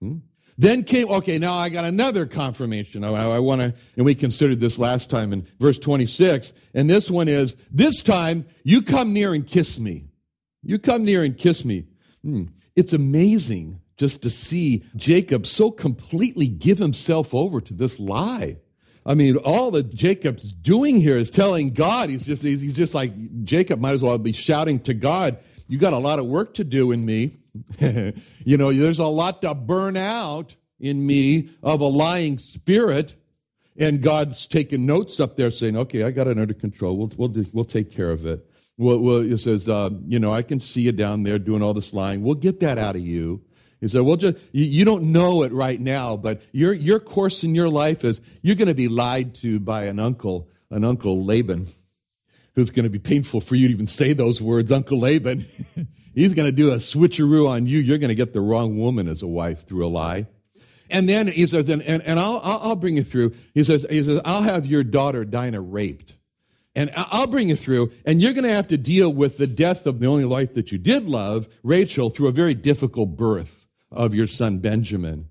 Hmm? 0.00 0.16
Then 0.58 0.84
came, 0.84 1.08
okay, 1.10 1.38
now 1.38 1.54
I 1.54 1.68
got 1.68 1.84
another 1.84 2.26
confirmation. 2.26 3.04
I, 3.04 3.10
I 3.10 3.38
want 3.38 3.60
to, 3.60 3.74
and 3.96 4.04
we 4.04 4.14
considered 4.14 4.58
this 4.58 4.78
last 4.78 5.10
time 5.10 5.32
in 5.32 5.46
verse 5.60 5.78
26. 5.78 6.52
And 6.74 6.88
this 6.88 7.10
one 7.10 7.28
is, 7.28 7.54
this 7.70 8.02
time 8.02 8.46
you 8.64 8.82
come 8.82 9.12
near 9.12 9.34
and 9.34 9.46
kiss 9.46 9.78
me. 9.78 10.06
You 10.62 10.78
come 10.78 11.04
near 11.04 11.22
and 11.22 11.36
kiss 11.36 11.64
me. 11.64 11.84
Hmm. 12.22 12.44
It's 12.74 12.92
amazing 12.92 13.80
just 13.96 14.22
to 14.22 14.30
see 14.30 14.84
Jacob 14.96 15.46
so 15.46 15.70
completely 15.70 16.48
give 16.48 16.78
himself 16.78 17.34
over 17.34 17.60
to 17.60 17.74
this 17.74 18.00
lie. 18.00 18.58
I 19.06 19.14
mean, 19.14 19.36
all 19.36 19.70
that 19.70 19.94
Jacob's 19.94 20.52
doing 20.52 21.00
here 21.00 21.16
is 21.16 21.30
telling 21.30 21.70
God, 21.72 22.10
he's 22.10 22.26
just, 22.26 22.42
he's 22.42 22.74
just 22.74 22.92
like, 22.92 23.12
Jacob 23.44 23.80
might 23.80 23.94
as 23.94 24.02
well 24.02 24.18
be 24.18 24.32
shouting 24.32 24.80
to 24.80 24.94
God, 24.94 25.38
you 25.68 25.78
got 25.78 25.92
a 25.92 25.98
lot 25.98 26.18
of 26.18 26.26
work 26.26 26.54
to 26.54 26.64
do 26.64 26.90
in 26.90 27.06
me. 27.06 27.36
you 28.44 28.56
know, 28.56 28.72
there's 28.72 28.98
a 28.98 29.06
lot 29.06 29.42
to 29.42 29.54
burn 29.54 29.96
out 29.96 30.56
in 30.80 31.06
me 31.06 31.50
of 31.62 31.80
a 31.80 31.86
lying 31.86 32.38
spirit. 32.38 33.14
And 33.78 34.02
God's 34.02 34.46
taking 34.46 34.86
notes 34.86 35.20
up 35.20 35.36
there 35.36 35.50
saying, 35.52 35.76
okay, 35.76 36.02
I 36.02 36.10
got 36.10 36.26
it 36.26 36.38
under 36.38 36.54
control. 36.54 36.96
We'll, 36.96 37.12
we'll, 37.16 37.44
we'll 37.52 37.64
take 37.64 37.92
care 37.92 38.10
of 38.10 38.26
it. 38.26 38.44
Well, 38.76 39.18
it 39.20 39.38
says, 39.38 39.68
uh, 39.68 39.90
you 40.06 40.18
know, 40.18 40.32
I 40.32 40.42
can 40.42 40.60
see 40.60 40.82
you 40.82 40.92
down 40.92 41.22
there 41.22 41.38
doing 41.38 41.62
all 41.62 41.74
this 41.74 41.92
lying. 41.92 42.22
We'll 42.22 42.34
get 42.34 42.60
that 42.60 42.76
out 42.76 42.96
of 42.96 43.02
you. 43.02 43.42
He 43.80 43.88
said, 43.88 44.02
well, 44.02 44.16
just, 44.16 44.38
you, 44.52 44.84
don't 44.84 45.04
know 45.12 45.42
it 45.42 45.52
right 45.52 45.78
now, 45.78 46.16
but 46.16 46.40
your, 46.52 46.72
your 46.72 46.98
course 46.98 47.44
in 47.44 47.54
your 47.54 47.68
life 47.68 48.04
is 48.04 48.20
you're 48.40 48.56
going 48.56 48.68
to 48.68 48.74
be 48.74 48.88
lied 48.88 49.34
to 49.36 49.60
by 49.60 49.84
an 49.84 49.98
uncle, 49.98 50.48
an 50.70 50.82
uncle 50.82 51.24
Laban, 51.24 51.68
who's 52.54 52.70
going 52.70 52.84
to 52.84 52.90
be 52.90 52.98
painful 52.98 53.40
for 53.40 53.54
you 53.54 53.68
to 53.68 53.74
even 53.74 53.86
say 53.86 54.14
those 54.14 54.40
words, 54.40 54.72
Uncle 54.72 55.00
Laban. 55.00 55.46
He's 56.14 56.32
going 56.32 56.48
to 56.48 56.56
do 56.56 56.70
a 56.70 56.76
switcheroo 56.76 57.46
on 57.46 57.66
you. 57.66 57.78
You're 57.78 57.98
going 57.98 58.08
to 58.08 58.14
get 58.14 58.32
the 58.32 58.40
wrong 58.40 58.78
woman 58.78 59.08
as 59.08 59.20
a 59.20 59.26
wife 59.26 59.66
through 59.66 59.86
a 59.86 59.88
lie. 59.88 60.26
And 60.88 61.06
then 61.06 61.26
he 61.26 61.46
says, 61.46 61.68
and, 61.68 61.82
and, 61.82 62.02
and 62.02 62.18
I'll, 62.18 62.40
I'll, 62.42 62.60
I'll 62.62 62.76
bring 62.76 62.96
you 62.96 63.04
through. 63.04 63.34
He 63.52 63.62
says, 63.64 63.84
he 63.90 64.02
says, 64.02 64.22
I'll 64.24 64.42
have 64.42 64.64
your 64.64 64.84
daughter 64.84 65.26
Dinah 65.26 65.60
raped. 65.60 66.14
And 66.74 66.90
I'll 66.96 67.26
bring 67.26 67.48
you 67.48 67.56
through, 67.56 67.90
and 68.04 68.20
you're 68.20 68.34
going 68.34 68.44
to 68.44 68.52
have 68.52 68.68
to 68.68 68.76
deal 68.76 69.10
with 69.10 69.38
the 69.38 69.46
death 69.46 69.86
of 69.86 69.98
the 69.98 70.06
only 70.06 70.26
life 70.26 70.54
that 70.54 70.72
you 70.72 70.78
did 70.78 71.08
love, 71.08 71.48
Rachel, 71.62 72.10
through 72.10 72.28
a 72.28 72.32
very 72.32 72.52
difficult 72.52 73.16
birth 73.16 73.65
of 73.96 74.14
your 74.14 74.26
son 74.26 74.58
Benjamin. 74.58 75.28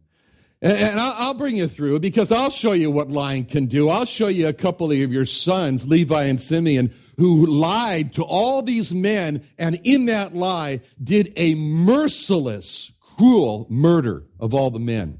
And 0.61 0.99
I'll 0.99 1.35
bring 1.35 1.57
you 1.57 1.67
through 1.67 1.99
because 1.99 2.31
I'll 2.31 2.49
show 2.49 2.71
you 2.71 2.89
what 2.89 3.09
lying 3.09 3.45
can 3.45 3.67
do. 3.67 3.89
I'll 3.89 4.05
show 4.05 4.27
you 4.27 4.47
a 4.47 4.53
couple 4.53 4.91
of 4.91 4.97
your 4.97 5.25
sons, 5.25 5.87
Levi 5.87 6.23
and 6.23 6.41
Simeon, 6.41 6.93
who 7.17 7.45
lied 7.45 8.13
to 8.13 8.23
all 8.23 8.61
these 8.61 8.93
men 8.93 9.45
and 9.59 9.79
in 9.83 10.07
that 10.07 10.33
lie 10.33 10.81
did 11.01 11.33
a 11.37 11.55
merciless, 11.55 12.91
cruel 13.17 13.67
murder 13.69 14.23
of 14.39 14.53
all 14.53 14.71
the 14.71 14.79
men. 14.79 15.19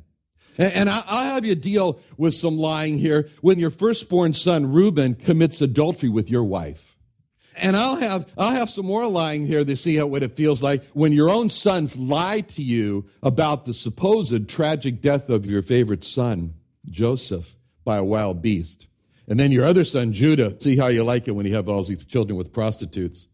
And 0.58 0.90
I'll 0.90 1.34
have 1.34 1.46
you 1.46 1.54
deal 1.54 2.00
with 2.18 2.34
some 2.34 2.58
lying 2.58 2.98
here 2.98 3.28
when 3.42 3.60
your 3.60 3.72
firstborn 3.72 4.34
son 4.34 4.72
Reuben 4.72 5.16
commits 5.16 5.62
adultery 5.62 6.10
with 6.10 6.30
your 6.30 6.46
wife. 6.46 6.95
And 7.58 7.76
I'll 7.76 7.96
have, 7.96 8.32
I'll 8.38 8.52
have 8.52 8.70
some 8.70 8.86
more 8.86 9.08
lying 9.08 9.46
here 9.46 9.64
to 9.64 9.78
see 9.78 9.96
how, 9.96 10.08
what 10.08 10.24
it 10.24 10.36
feels 10.36 10.62
like 10.62 10.84
when 10.94 11.14
your 11.14 11.30
own 11.30 11.50
sons 11.50 11.98
lie 11.98 12.42
to 12.42 12.64
you 12.64 13.06
about 13.24 13.66
the 13.66 13.74
supposed 13.74 14.50
tragic 14.50 15.02
death 15.02 15.30
of 15.30 15.46
your 15.46 15.62
favorite 15.62 16.04
son, 16.04 16.54
Joseph, 16.90 17.56
by 17.84 17.98
a 17.98 18.04
wild 18.04 18.42
beast. 18.42 18.88
And 19.28 19.40
then 19.40 19.52
your 19.52 19.66
other 19.66 19.84
son, 19.84 20.14
Judah, 20.14 20.56
see 20.60 20.78
how 20.78 20.88
you 20.88 21.04
like 21.04 21.28
it 21.28 21.32
when 21.32 21.46
you 21.46 21.56
have 21.56 21.70
all 21.70 21.84
these 21.84 22.06
children 22.06 22.38
with 22.38 22.54
prostitutes. 22.54 23.28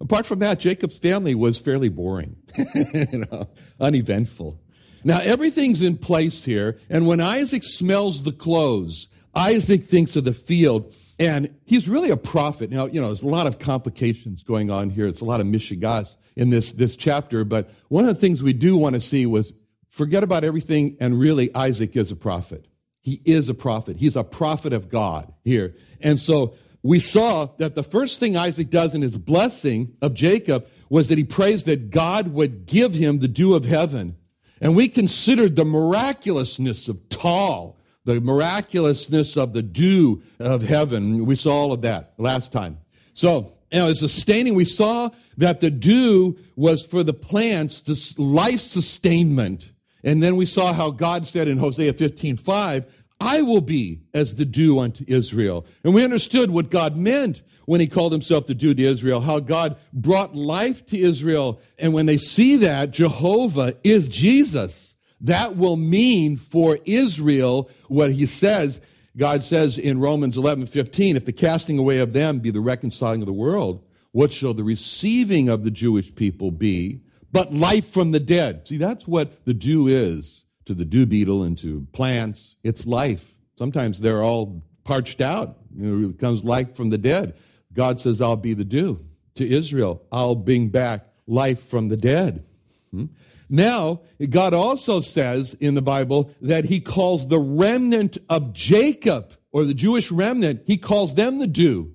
Apart 0.00 0.26
from 0.26 0.40
that, 0.40 0.60
Jacob's 0.60 0.98
family 0.98 1.34
was 1.34 1.58
fairly 1.58 1.88
boring, 1.88 2.36
you 2.74 3.26
know, 3.30 3.48
uneventful. 3.80 4.60
Now, 5.04 5.20
everything's 5.22 5.82
in 5.82 5.96
place 5.96 6.44
here, 6.44 6.78
and 6.90 7.06
when 7.06 7.20
Isaac 7.20 7.62
smells 7.64 8.22
the 8.22 8.32
clothes, 8.32 9.08
Isaac 9.34 9.84
thinks 9.84 10.16
of 10.16 10.24
the 10.24 10.32
field, 10.32 10.94
and 11.18 11.54
he's 11.64 11.88
really 11.88 12.10
a 12.10 12.16
prophet. 12.16 12.70
Now, 12.70 12.86
you 12.86 13.00
know, 13.00 13.08
there's 13.08 13.22
a 13.22 13.28
lot 13.28 13.46
of 13.46 13.58
complications 13.58 14.42
going 14.42 14.70
on 14.70 14.90
here. 14.90 15.06
It's 15.06 15.20
a 15.20 15.24
lot 15.24 15.40
of 15.40 15.46
mishigas 15.46 16.16
in 16.36 16.50
this, 16.50 16.72
this 16.72 16.96
chapter, 16.96 17.44
but 17.44 17.70
one 17.88 18.04
of 18.04 18.14
the 18.14 18.20
things 18.20 18.42
we 18.42 18.52
do 18.52 18.76
want 18.76 18.94
to 18.94 19.00
see 19.00 19.26
was 19.26 19.52
forget 19.88 20.22
about 20.22 20.44
everything, 20.44 20.96
and 21.00 21.18
really, 21.18 21.54
Isaac 21.54 21.96
is 21.96 22.10
a 22.10 22.16
prophet. 22.16 22.66
He 23.00 23.22
is 23.24 23.48
a 23.48 23.54
prophet. 23.54 23.96
He's 23.96 24.16
a 24.16 24.24
prophet 24.24 24.72
of 24.72 24.88
God 24.88 25.32
here. 25.42 25.74
And 26.00 26.18
so 26.18 26.54
we 26.82 27.00
saw 27.00 27.46
that 27.58 27.74
the 27.74 27.82
first 27.82 28.20
thing 28.20 28.36
Isaac 28.36 28.70
does 28.70 28.94
in 28.94 29.02
his 29.02 29.16
blessing 29.16 29.96
of 30.02 30.14
Jacob 30.14 30.66
was 30.90 31.08
that 31.08 31.18
he 31.18 31.24
prays 31.24 31.64
that 31.64 31.90
God 31.90 32.28
would 32.28 32.66
give 32.66 32.94
him 32.94 33.18
the 33.18 33.28
dew 33.28 33.54
of 33.54 33.64
heaven. 33.64 34.16
And 34.60 34.76
we 34.76 34.88
considered 34.88 35.56
the 35.56 35.64
miraculousness 35.64 36.88
of 36.88 37.08
Tal, 37.08 37.77
the 38.08 38.22
miraculousness 38.22 39.36
of 39.36 39.52
the 39.52 39.60
dew 39.60 40.22
of 40.40 40.62
heaven. 40.62 41.26
We 41.26 41.36
saw 41.36 41.52
all 41.52 41.72
of 41.74 41.82
that 41.82 42.14
last 42.16 42.52
time. 42.52 42.78
So, 43.12 43.52
you 43.70 43.80
know, 43.80 43.88
as 43.88 43.98
sustaining, 43.98 44.54
we 44.54 44.64
saw 44.64 45.10
that 45.36 45.60
the 45.60 45.70
dew 45.70 46.38
was 46.56 46.82
for 46.82 47.02
the 47.02 47.12
plants, 47.12 47.82
this 47.82 48.18
life 48.18 48.60
sustainment. 48.60 49.72
And 50.02 50.22
then 50.22 50.36
we 50.36 50.46
saw 50.46 50.72
how 50.72 50.90
God 50.90 51.26
said 51.26 51.48
in 51.48 51.58
Hosea 51.58 51.92
15, 51.92 52.38
5, 52.38 52.86
I 53.20 53.42
will 53.42 53.60
be 53.60 54.00
as 54.14 54.36
the 54.36 54.46
dew 54.46 54.78
unto 54.78 55.04
Israel. 55.06 55.66
And 55.84 55.92
we 55.92 56.02
understood 56.02 56.50
what 56.50 56.70
God 56.70 56.96
meant 56.96 57.42
when 57.66 57.80
he 57.82 57.88
called 57.88 58.12
himself 58.12 58.46
the 58.46 58.54
dew 58.54 58.72
to 58.72 58.82
Israel, 58.82 59.20
how 59.20 59.40
God 59.40 59.76
brought 59.92 60.34
life 60.34 60.86
to 60.86 60.98
Israel. 60.98 61.60
And 61.78 61.92
when 61.92 62.06
they 62.06 62.16
see 62.16 62.56
that 62.56 62.92
Jehovah 62.92 63.74
is 63.84 64.08
Jesus, 64.08 64.87
that 65.22 65.56
will 65.56 65.76
mean 65.76 66.36
for 66.36 66.78
Israel 66.84 67.70
what 67.88 68.12
he 68.12 68.26
says. 68.26 68.80
God 69.16 69.42
says 69.42 69.78
in 69.78 69.98
Romans 69.98 70.36
11, 70.36 70.66
15, 70.66 71.16
if 71.16 71.24
the 71.24 71.32
casting 71.32 71.78
away 71.78 71.98
of 71.98 72.12
them 72.12 72.38
be 72.38 72.50
the 72.50 72.60
reconciling 72.60 73.20
of 73.20 73.26
the 73.26 73.32
world, 73.32 73.84
what 74.12 74.32
shall 74.32 74.54
the 74.54 74.64
receiving 74.64 75.48
of 75.48 75.64
the 75.64 75.70
Jewish 75.70 76.14
people 76.14 76.50
be 76.50 77.02
but 77.32 77.52
life 77.52 77.88
from 77.88 78.12
the 78.12 78.20
dead? 78.20 78.66
See, 78.68 78.76
that's 78.76 79.06
what 79.06 79.44
the 79.44 79.54
dew 79.54 79.86
is 79.86 80.44
to 80.66 80.74
the 80.74 80.84
dew 80.84 81.06
beetle 81.06 81.42
and 81.42 81.58
to 81.58 81.86
plants. 81.92 82.54
It's 82.62 82.86
life. 82.86 83.34
Sometimes 83.58 84.00
they're 84.00 84.22
all 84.22 84.62
parched 84.84 85.20
out. 85.20 85.58
You 85.74 85.86
know, 85.86 86.08
it 86.10 86.18
comes 86.18 86.44
life 86.44 86.76
from 86.76 86.90
the 86.90 86.98
dead. 86.98 87.34
God 87.72 88.00
says, 88.00 88.20
I'll 88.20 88.36
be 88.36 88.54
the 88.54 88.64
dew. 88.64 89.04
To 89.36 89.48
Israel, 89.48 90.02
I'll 90.10 90.34
bring 90.34 90.68
back 90.68 91.06
life 91.26 91.62
from 91.62 91.88
the 91.88 91.96
dead. 91.96 92.44
Hmm? 92.90 93.06
Now, 93.48 94.02
God 94.28 94.52
also 94.52 95.00
says 95.00 95.54
in 95.54 95.74
the 95.74 95.82
Bible 95.82 96.30
that 96.42 96.66
he 96.66 96.80
calls 96.80 97.26
the 97.26 97.40
remnant 97.40 98.18
of 98.28 98.52
Jacob, 98.52 99.32
or 99.52 99.64
the 99.64 99.74
Jewish 99.74 100.10
remnant, 100.10 100.62
he 100.66 100.76
calls 100.76 101.14
them 101.14 101.38
the 101.38 101.46
dew. 101.46 101.94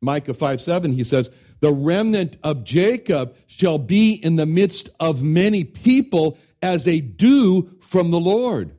Micah 0.00 0.34
5 0.34 0.60
7, 0.60 0.92
he 0.92 1.04
says, 1.04 1.30
The 1.60 1.72
remnant 1.72 2.38
of 2.42 2.64
Jacob 2.64 3.36
shall 3.46 3.78
be 3.78 4.14
in 4.14 4.36
the 4.36 4.46
midst 4.46 4.90
of 4.98 5.22
many 5.22 5.64
people 5.64 6.38
as 6.62 6.88
a 6.88 7.00
dew 7.00 7.76
from 7.80 8.10
the 8.10 8.20
Lord, 8.20 8.74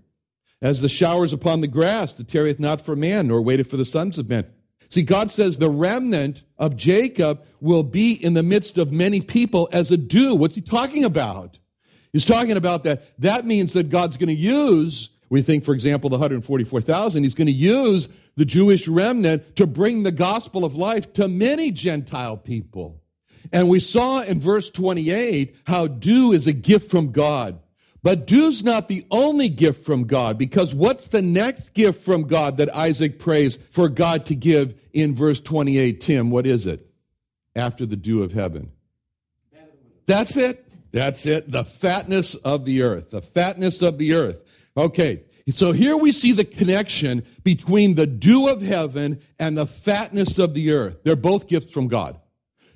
as 0.61 0.81
the 0.81 0.89
showers 0.89 1.33
upon 1.33 1.61
the 1.61 1.67
grass 1.67 2.15
that 2.15 2.27
tarrieth 2.27 2.59
not 2.59 2.81
for 2.81 2.95
man, 2.95 3.27
nor 3.27 3.41
waiteth 3.41 3.69
for 3.69 3.77
the 3.77 3.85
sons 3.85 4.17
of 4.17 4.29
men. 4.29 4.51
See, 4.89 5.03
God 5.03 5.29
says 5.29 5.57
the 5.57 5.69
remnant 5.69 6.43
of 6.57 6.75
Jacob 6.75 7.43
will 7.59 7.83
be 7.83 8.13
in 8.13 8.33
the 8.33 8.43
midst 8.43 8.77
of 8.77 8.91
many 8.91 9.21
people 9.21 9.67
as 9.71 9.91
a 9.91 9.97
dew. 9.97 10.35
What's 10.35 10.55
he 10.55 10.61
talking 10.61 11.03
about? 11.03 11.59
He's 12.15 12.23
talking 12.23 12.55
about 12.55 12.85
that. 12.85 13.19
That 13.19 13.45
means 13.45 13.73
that 13.73 13.89
God's 13.89 14.15
going 14.15 14.29
to 14.29 14.33
use, 14.33 15.09
we 15.29 15.41
think, 15.41 15.65
for 15.65 15.73
example, 15.73 16.09
the 16.09 16.15
144,000, 16.15 17.23
he's 17.23 17.33
going 17.33 17.47
to 17.47 17.51
use 17.51 18.07
the 18.37 18.45
Jewish 18.45 18.87
remnant 18.87 19.57
to 19.57 19.67
bring 19.67 20.03
the 20.03 20.13
gospel 20.13 20.63
of 20.63 20.77
life 20.77 21.11
to 21.15 21.27
many 21.27 21.71
Gentile 21.71 22.37
people. 22.37 23.01
And 23.51 23.67
we 23.67 23.81
saw 23.81 24.21
in 24.21 24.39
verse 24.39 24.69
28 24.69 25.57
how 25.65 25.87
dew 25.87 26.31
is 26.31 26.47
a 26.47 26.53
gift 26.53 26.89
from 26.89 27.11
God. 27.11 27.59
But 28.01 28.27
dew's 28.27 28.63
not 28.63 28.87
the 28.87 29.05
only 29.11 29.49
gift 29.49 29.85
from 29.85 30.05
God, 30.05 30.37
because 30.37 30.73
what's 30.73 31.09
the 31.09 31.21
next 31.21 31.73
gift 31.73 32.01
from 32.01 32.27
God 32.27 32.59
that 32.59 32.73
Isaac 32.73 33.19
prays 33.19 33.57
for 33.71 33.89
God 33.89 34.25
to 34.27 34.35
give 34.35 34.73
in 34.93 35.15
verse 35.15 35.41
28? 35.41 35.99
Tim, 35.99 36.29
what 36.29 36.47
is 36.47 36.65
it? 36.65 36.89
After 37.57 37.85
the 37.85 37.97
dew 37.97 38.23
of 38.23 38.31
heaven. 38.31 38.71
That's 40.05 40.37
it. 40.37 40.64
That's 40.95 41.25
it. 41.25 41.51
The 41.51 41.65
fatness 41.65 42.35
of 42.35 42.63
the 42.63 42.83
earth. 42.83 43.09
The 43.09 43.21
fatness 43.21 43.81
of 43.81 43.97
the 43.97 44.13
earth. 44.13 44.41
Okay. 44.77 45.25
So 45.49 45.73
here 45.73 45.97
we 45.97 46.13
see 46.13 46.31
the 46.31 46.45
connection 46.45 47.25
between 47.43 47.95
the 47.95 48.07
dew 48.07 48.47
of 48.47 48.61
heaven 48.61 49.19
and 49.37 49.57
the 49.57 49.67
fatness 49.67 50.39
of 50.39 50.53
the 50.53 50.71
earth. 50.71 51.03
They're 51.03 51.17
both 51.17 51.49
gifts 51.49 51.69
from 51.69 51.89
God. 51.89 52.17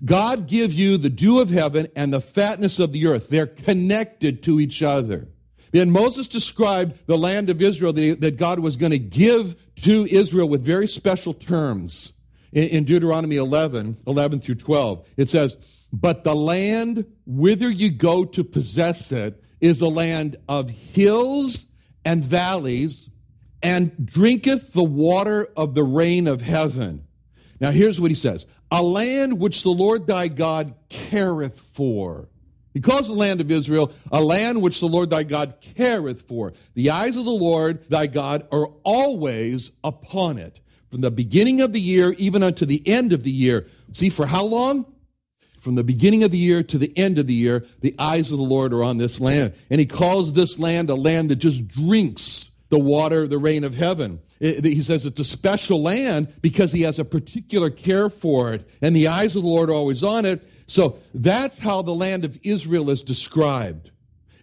God 0.03 0.47
gives 0.47 0.75
you 0.75 0.97
the 0.97 1.09
dew 1.09 1.39
of 1.39 1.49
heaven 1.49 1.87
and 1.95 2.13
the 2.13 2.19
fatness 2.19 2.77
of 2.79 2.91
the 2.91 3.07
earth. 3.07 3.29
They're 3.29 3.47
connected 3.47 4.43
to 4.43 4.59
each 4.59 4.83
other. 4.83 5.29
And 5.73 5.93
Moses 5.93 6.27
described 6.27 7.07
the 7.07 7.17
land 7.17 7.49
of 7.49 7.61
Israel 7.61 7.93
that 7.93 8.35
God 8.35 8.59
was 8.59 8.75
going 8.75 8.91
to 8.91 8.99
give 8.99 9.55
to 9.83 10.05
Israel 10.05 10.49
with 10.49 10.61
very 10.61 10.87
special 10.87 11.33
terms. 11.33 12.11
In 12.51 12.83
Deuteronomy 12.83 13.35
11, 13.35 13.97
11 14.07 14.39
through 14.39 14.55
12, 14.55 15.07
it 15.17 15.29
says, 15.29 15.85
But 15.93 16.23
the 16.23 16.35
land 16.35 17.05
whither 17.25 17.69
you 17.69 17.91
go 17.91 18.25
to 18.25 18.43
possess 18.43 19.11
it 19.11 19.43
is 19.61 19.81
a 19.81 19.87
land 19.87 20.37
of 20.47 20.69
hills 20.69 21.65
and 22.05 22.23
valleys, 22.23 23.09
and 23.61 24.05
drinketh 24.05 24.73
the 24.73 24.83
water 24.83 25.47
of 25.55 25.75
the 25.75 25.83
rain 25.83 26.27
of 26.27 26.41
heaven. 26.41 27.05
Now 27.59 27.71
here's 27.71 27.99
what 27.99 28.09
he 28.09 28.15
says 28.15 28.45
A 28.71 28.81
land 28.81 29.39
which 29.39 29.63
the 29.63 29.69
Lord 29.69 30.07
thy 30.07 30.27
God 30.27 30.73
careth 30.89 31.59
for. 31.59 32.29
He 32.73 32.81
calls 32.81 33.07
the 33.07 33.13
land 33.13 33.41
of 33.41 33.51
Israel 33.51 33.91
a 34.11 34.21
land 34.21 34.61
which 34.61 34.79
the 34.79 34.87
Lord 34.87 35.09
thy 35.09 35.23
God 35.23 35.55
careth 35.59 36.21
for. 36.27 36.53
The 36.75 36.91
eyes 36.91 37.17
of 37.17 37.25
the 37.25 37.31
Lord 37.31 37.83
thy 37.89 38.07
God 38.07 38.47
are 38.51 38.67
always 38.83 39.71
upon 39.83 40.37
it, 40.37 40.59
from 40.89 41.01
the 41.01 41.11
beginning 41.11 41.61
of 41.61 41.73
the 41.73 41.81
year 41.81 42.13
even 42.13 42.43
unto 42.43 42.65
the 42.65 42.85
end 42.87 43.13
of 43.13 43.23
the 43.23 43.31
year. 43.31 43.67
See, 43.93 44.09
for 44.09 44.25
how 44.25 44.43
long? 44.43 44.85
From 45.59 45.75
the 45.75 45.83
beginning 45.83 46.23
of 46.23 46.31
the 46.31 46.37
year 46.37 46.63
to 46.63 46.77
the 46.77 46.97
end 46.97 47.19
of 47.19 47.27
the 47.27 47.33
year, 47.33 47.65
the 47.81 47.93
eyes 47.99 48.31
of 48.31 48.37
the 48.37 48.43
Lord 48.43 48.73
are 48.73 48.83
on 48.83 48.97
this 48.97 49.19
land. 49.19 49.53
And 49.69 49.79
he 49.79 49.85
calls 49.85 50.31
this 50.33 50.57
land 50.57 50.89
a 50.89 50.95
land 50.95 51.29
that 51.31 51.35
just 51.35 51.67
drinks 51.67 52.49
the 52.69 52.79
water, 52.79 53.27
the 53.27 53.37
rain 53.37 53.63
of 53.63 53.75
heaven. 53.75 54.21
It, 54.39 54.63
he 54.63 54.81
says 54.81 55.05
it's 55.05 55.19
a 55.19 55.25
special 55.25 55.81
land 55.81 56.33
because 56.41 56.71
he 56.71 56.83
has 56.83 56.97
a 56.97 57.05
particular 57.05 57.69
care 57.69 58.09
for 58.09 58.53
it, 58.53 58.69
and 58.81 58.95
the 58.95 59.09
eyes 59.09 59.35
of 59.35 59.43
the 59.43 59.49
Lord 59.49 59.69
are 59.69 59.73
always 59.73 60.01
on 60.01 60.25
it. 60.25 60.47
So 60.67 60.99
that's 61.13 61.59
how 61.59 61.81
the 61.81 61.95
land 61.95 62.23
of 62.23 62.39
Israel 62.43 62.89
is 62.89 63.03
described. 63.03 63.91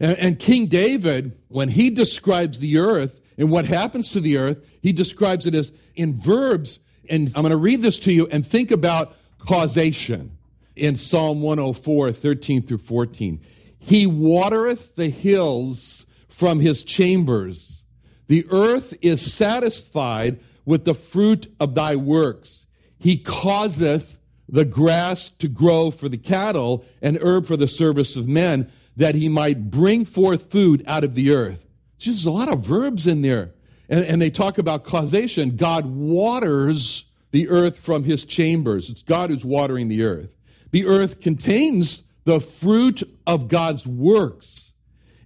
And, 0.01 0.19
and 0.19 0.39
King 0.39 0.67
David, 0.67 1.39
when 1.49 1.69
he 1.69 1.89
describes 1.91 2.59
the 2.59 2.79
earth 2.79 3.21
and 3.39 3.51
what 3.51 3.67
happens 3.67 4.13
to 4.13 4.21
the 4.21 4.39
earth, 4.39 4.67
he 4.81 4.93
describes 4.93 5.47
it 5.47 5.55
as 5.55 5.73
in 5.95 6.19
verbs. 6.19 6.79
And 7.09 7.29
I'm 7.35 7.43
going 7.43 7.51
to 7.51 7.57
read 7.57 7.83
this 7.83 7.99
to 8.01 8.13
you 8.13 8.27
and 8.29 8.47
think 8.47 8.71
about 8.71 9.15
causation 9.39 10.37
in 10.75 10.97
Psalm 10.97 11.43
104, 11.43 12.13
13 12.13 12.63
through 12.63 12.79
14. 12.79 13.41
He 13.79 14.07
watereth 14.07 14.97
the 14.97 15.09
hills 15.09 16.07
from 16.29 16.61
his 16.61 16.83
chambers. 16.83 17.85
The 18.27 18.47
earth 18.51 18.95
is 19.03 19.33
satisfied 19.33 20.41
with 20.65 20.85
the 20.85 20.95
fruit 20.95 21.55
of 21.61 21.75
thy 21.75 21.97
works. 21.97 22.67
He 22.99 23.19
causeth 23.19 24.19
the 24.49 24.65
grass 24.65 25.31
to 25.39 25.49
grow 25.49 25.91
for 25.91 26.09
the 26.09 26.19
cattle 26.19 26.85
and 27.01 27.19
herb 27.23 27.47
for 27.47 27.57
the 27.57 27.69
service 27.69 28.17
of 28.17 28.29
men, 28.29 28.71
that 28.97 29.15
he 29.15 29.29
might 29.29 29.71
bring 29.71 30.05
forth 30.05 30.51
food 30.51 30.83
out 30.87 31.05
of 31.05 31.15
the 31.15 31.33
earth. 31.33 31.66
There's 32.05 32.25
a 32.25 32.31
lot 32.31 32.53
of 32.53 32.65
verbs 32.65 33.07
in 33.07 33.23
there. 33.23 33.53
And, 33.89 34.05
and 34.05 34.23
they 34.23 34.31
talk 34.31 34.59
about 34.59 34.85
causation. 34.85 35.57
God 35.57 35.87
waters 35.87 37.05
the 37.31 37.49
earth 37.49 37.79
from 37.79 38.05
his 38.05 38.25
chambers. 38.25 38.91
It's 38.91 39.03
God 39.03 39.31
who's 39.31 39.45
watering 39.45 39.89
the 39.89 40.03
earth. 40.05 40.35
The 40.71 40.87
earth 40.87 41.21
contains 41.21 42.03
the 42.25 42.41
fruit 42.41 43.03
of 43.27 43.49
God's 43.49 43.87
works. 43.87 44.73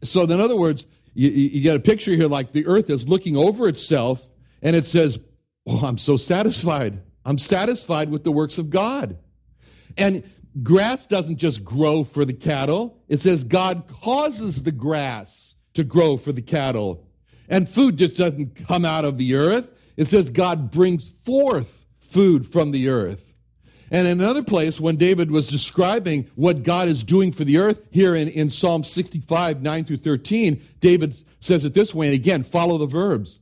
So, 0.02 0.22
in 0.22 0.40
other 0.40 0.56
words, 0.56 0.86
you, 1.14 1.30
you 1.30 1.60
get 1.60 1.76
a 1.76 1.80
picture 1.80 2.12
here 2.12 2.28
like 2.28 2.52
the 2.52 2.66
earth 2.66 2.90
is 2.90 3.08
looking 3.08 3.36
over 3.36 3.68
itself 3.68 4.28
and 4.62 4.76
it 4.76 4.86
says, 4.86 5.18
Oh, 5.66 5.86
I'm 5.86 5.98
so 5.98 6.16
satisfied. 6.16 7.00
I'm 7.24 7.38
satisfied 7.38 8.10
with 8.10 8.24
the 8.24 8.32
works 8.32 8.58
of 8.58 8.70
God. 8.70 9.18
And 9.96 10.24
grass 10.62 11.06
doesn't 11.06 11.36
just 11.36 11.64
grow 11.64 12.04
for 12.04 12.24
the 12.24 12.32
cattle, 12.32 12.98
it 13.08 13.20
says 13.20 13.44
God 13.44 13.84
causes 14.02 14.62
the 14.62 14.72
grass 14.72 15.49
to 15.74 15.84
grow 15.84 16.16
for 16.16 16.32
the 16.32 16.42
cattle. 16.42 17.06
And 17.48 17.68
food 17.68 17.96
just 17.96 18.16
doesn't 18.16 18.66
come 18.66 18.84
out 18.84 19.04
of 19.04 19.18
the 19.18 19.34
earth, 19.34 19.70
it 19.96 20.08
says 20.08 20.30
God 20.30 20.70
brings 20.70 21.12
forth 21.24 21.84
food 21.98 22.46
from 22.46 22.70
the 22.70 22.88
earth. 22.88 23.30
And 23.90 24.06
in 24.06 24.20
another 24.20 24.44
place, 24.44 24.80
when 24.80 24.96
David 24.96 25.30
was 25.30 25.48
describing 25.48 26.30
what 26.36 26.62
God 26.62 26.88
is 26.88 27.02
doing 27.02 27.32
for 27.32 27.44
the 27.44 27.58
earth, 27.58 27.82
here 27.90 28.14
in, 28.14 28.28
in 28.28 28.50
Psalm 28.50 28.84
65, 28.84 29.62
9 29.62 29.84
through 29.84 29.96
13, 29.96 30.62
David 30.78 31.16
says 31.40 31.64
it 31.64 31.74
this 31.74 31.92
way, 31.92 32.06
and 32.06 32.14
again, 32.14 32.44
follow 32.44 32.78
the 32.78 32.86
verbs. 32.86 33.40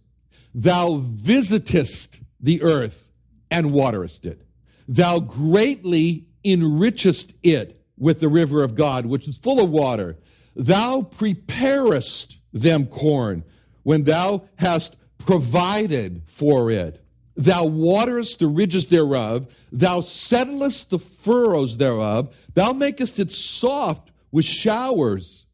Thou 0.55 0.97
visitest 1.03 2.21
the 2.41 2.63
earth 2.63 3.09
and 3.51 3.73
waterest 3.73 4.25
it. 4.25 4.43
Thou 4.87 5.21
greatly 5.21 6.27
enrichest 6.45 7.35
it 7.43 7.85
with 7.99 8.21
the 8.21 8.29
river 8.29 8.63
of 8.63 8.75
God, 8.75 9.05
which 9.05 9.29
is 9.29 9.37
full 9.37 9.63
of 9.63 9.71
water. 9.71 10.17
Thou 10.59 11.03
preparest 11.03 12.39
them 12.53 12.87
corn 12.87 13.45
when 13.85 14.05
thou 14.05 14.43
hast 14.57 14.97
provided 15.19 16.23
for 16.27 16.71
it. 16.71 17.03
Thou 17.37 17.65
waterest 17.67 18.41
the 18.41 18.49
ridges 18.49 18.89
thereof. 18.89 19.47
Thou 19.71 20.01
settlest 20.01 20.91
the 20.91 20.99
furrows 20.99 21.77
thereof. 21.77 22.37
Thou 22.55 22.73
makest 22.73 23.21
it 23.21 23.31
soft 23.31 24.11
with 24.33 24.45
showers. 24.45 25.47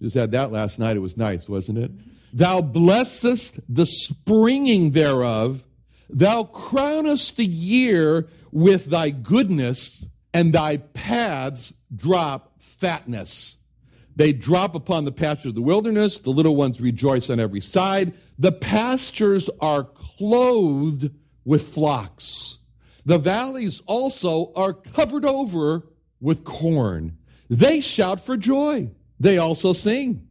Just 0.00 0.16
had 0.16 0.30
that 0.32 0.52
last 0.52 0.78
night. 0.78 0.96
It 0.96 1.00
was 1.00 1.18
nice, 1.18 1.46
wasn't 1.46 1.78
it? 1.78 1.90
Thou 2.32 2.62
blessest 2.62 3.60
the 3.68 3.86
springing 3.86 4.92
thereof. 4.92 5.62
Thou 6.08 6.44
crownest 6.44 7.36
the 7.36 7.44
year 7.44 8.28
with 8.52 8.86
thy 8.86 9.10
goodness, 9.10 10.06
and 10.32 10.52
thy 10.52 10.78
paths 10.78 11.74
drop 11.94 12.62
fatness. 12.62 13.56
They 14.16 14.32
drop 14.32 14.74
upon 14.74 15.04
the 15.04 15.12
pastures 15.12 15.50
of 15.50 15.54
the 15.54 15.62
wilderness. 15.62 16.18
The 16.18 16.30
little 16.30 16.56
ones 16.56 16.80
rejoice 16.80 17.30
on 17.30 17.38
every 17.38 17.60
side. 17.60 18.14
The 18.38 18.52
pastures 18.52 19.48
are 19.60 19.84
clothed 19.84 21.10
with 21.44 21.68
flocks. 21.68 22.58
The 23.04 23.18
valleys 23.18 23.82
also 23.86 24.52
are 24.56 24.72
covered 24.72 25.24
over 25.24 25.86
with 26.20 26.44
corn. 26.44 27.18
They 27.48 27.80
shout 27.80 28.20
for 28.20 28.36
joy. 28.36 28.90
They 29.20 29.38
also 29.38 29.72
sing. 29.72 30.26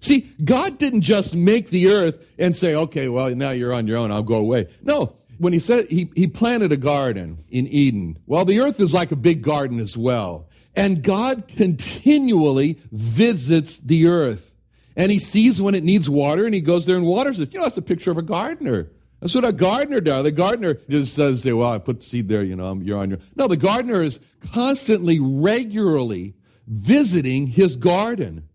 See, 0.00 0.30
God 0.44 0.78
didn't 0.78 1.00
just 1.00 1.34
make 1.34 1.70
the 1.70 1.88
earth 1.88 2.24
and 2.38 2.54
say, 2.54 2.74
okay, 2.74 3.08
well, 3.08 3.34
now 3.34 3.50
you're 3.50 3.72
on 3.72 3.86
your 3.86 3.98
own, 3.98 4.12
I'll 4.12 4.22
go 4.22 4.36
away. 4.36 4.68
No, 4.82 5.14
when 5.38 5.52
he 5.52 5.58
said 5.58 5.88
he, 5.88 6.10
he 6.14 6.26
planted 6.26 6.70
a 6.70 6.76
garden 6.76 7.38
in 7.48 7.66
Eden, 7.66 8.18
well, 8.26 8.44
the 8.44 8.60
earth 8.60 8.78
is 8.80 8.92
like 8.92 9.10
a 9.10 9.16
big 9.16 9.42
garden 9.42 9.80
as 9.80 9.96
well. 9.96 10.47
And 10.78 11.02
God 11.02 11.48
continually 11.48 12.78
visits 12.92 13.80
the 13.80 14.06
earth. 14.06 14.54
And 14.96 15.10
he 15.10 15.18
sees 15.18 15.60
when 15.60 15.74
it 15.74 15.82
needs 15.82 16.08
water 16.08 16.44
and 16.44 16.54
he 16.54 16.60
goes 16.60 16.86
there 16.86 16.94
and 16.94 17.04
waters 17.04 17.40
it. 17.40 17.52
You 17.52 17.58
know, 17.58 17.64
that's 17.64 17.76
a 17.76 17.82
picture 17.82 18.12
of 18.12 18.16
a 18.16 18.22
gardener. 18.22 18.88
That's 19.20 19.34
what 19.34 19.44
a 19.44 19.52
gardener 19.52 20.00
does. 20.00 20.22
The 20.22 20.30
gardener 20.30 20.74
just 20.88 21.16
doesn't 21.16 21.38
say, 21.38 21.52
well, 21.52 21.72
I 21.72 21.78
put 21.78 21.98
the 21.98 22.04
seed 22.04 22.28
there, 22.28 22.44
you 22.44 22.54
know, 22.54 22.72
you're 22.80 22.96
on 22.96 23.10
your. 23.10 23.18
No, 23.34 23.48
the 23.48 23.56
gardener 23.56 24.02
is 24.02 24.20
constantly, 24.52 25.18
regularly 25.18 26.34
visiting 26.68 27.48
his 27.48 27.74
garden. 27.74 28.48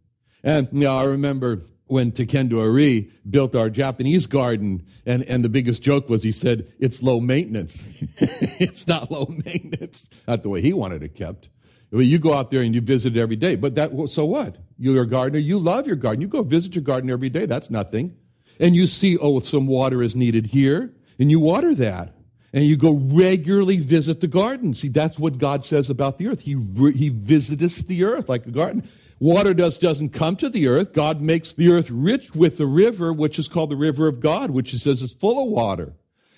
And 0.46 0.70
you 0.72 0.86
know, 0.86 0.98
I 0.98 1.04
remember 1.04 1.60
when 1.88 2.14
Takendo 2.14 2.62
Ari 2.62 3.12
built 3.30 3.54
our 3.54 3.70
Japanese 3.70 4.28
garden, 4.28 4.86
and, 5.06 5.24
and 5.24 5.44
the 5.44 5.50
biggest 5.50 5.84
joke 5.84 6.08
was 6.08 6.24
he 6.24 6.32
said, 6.32 6.72
it's 6.80 7.04
low 7.04 7.20
maintenance. 7.20 7.84
it's 8.18 8.88
not 8.88 9.12
low 9.12 9.26
maintenance. 9.26 10.10
Not 10.26 10.42
the 10.42 10.50
way 10.50 10.62
he 10.62 10.72
wanted 10.72 11.04
it 11.04 11.16
kept. 11.16 11.50
I 11.94 11.98
mean, 11.98 12.10
you 12.10 12.18
go 12.18 12.34
out 12.34 12.50
there 12.50 12.62
and 12.62 12.74
you 12.74 12.82
visit 12.82 13.16
it 13.16 13.20
every 13.20 13.36
day. 13.36 13.56
But 13.56 13.76
that, 13.76 13.92
so 14.10 14.26
what? 14.26 14.58
You're 14.80 15.04
a 15.04 15.08
gardener. 15.08 15.40
You 15.40 15.60
love 15.60 15.86
your 15.86 15.96
garden. 15.96 16.22
You 16.22 16.28
go 16.28 16.42
visit 16.42 16.74
your 16.76 16.84
garden 16.84 17.10
every 17.12 17.30
day. 17.30 17.46
That's 17.46 17.70
nothing 17.70 18.18
and 18.60 18.76
you 18.76 18.88
see, 18.88 19.18
oh, 19.18 19.40
some 19.40 19.68
water 19.68 20.02
is 20.02 20.16
needed 20.16 20.48
here, 20.48 20.94
and 21.20 21.30
you 21.32 21.40
water 21.40 21.74
that. 21.76 22.14
And 22.54 22.66
you 22.66 22.78
go 22.78 22.94
regularly 22.94 23.78
visit 23.78 24.22
the 24.22 24.28
garden. 24.28 24.76
See, 24.76 24.88
that's 24.88 25.18
what 25.18 25.40
God 25.40 25.66
says 25.66 25.90
about 25.90 26.20
the 26.20 26.28
earth. 26.28 26.42
He, 26.42 26.54
he 26.96 27.10
visiteth 27.10 27.88
the 27.88 28.04
earth 28.04 28.30
like 28.30 28.46
a 28.46 28.52
garden. 28.52 28.88
Water 29.20 29.56
does, 29.56 29.80
doesn't 29.80 30.10
come 30.10 30.36
to 30.36 30.50
the 30.50 30.68
earth. 30.68 30.94
God 30.94 31.20
makes 31.20 31.54
the 31.54 31.72
earth 31.72 31.90
rich 31.90 32.36
with 32.36 32.58
the 32.58 32.68
river, 32.68 33.12
which 33.12 33.40
is 33.40 33.48
called 33.48 33.72
the 33.72 33.76
river 33.76 34.08
of 34.08 34.20
God, 34.20 34.52
which 34.52 34.70
he 34.70 34.78
says 34.78 35.02
is 35.02 35.14
full 35.14 35.44
of 35.44 35.50
water. 35.50 35.94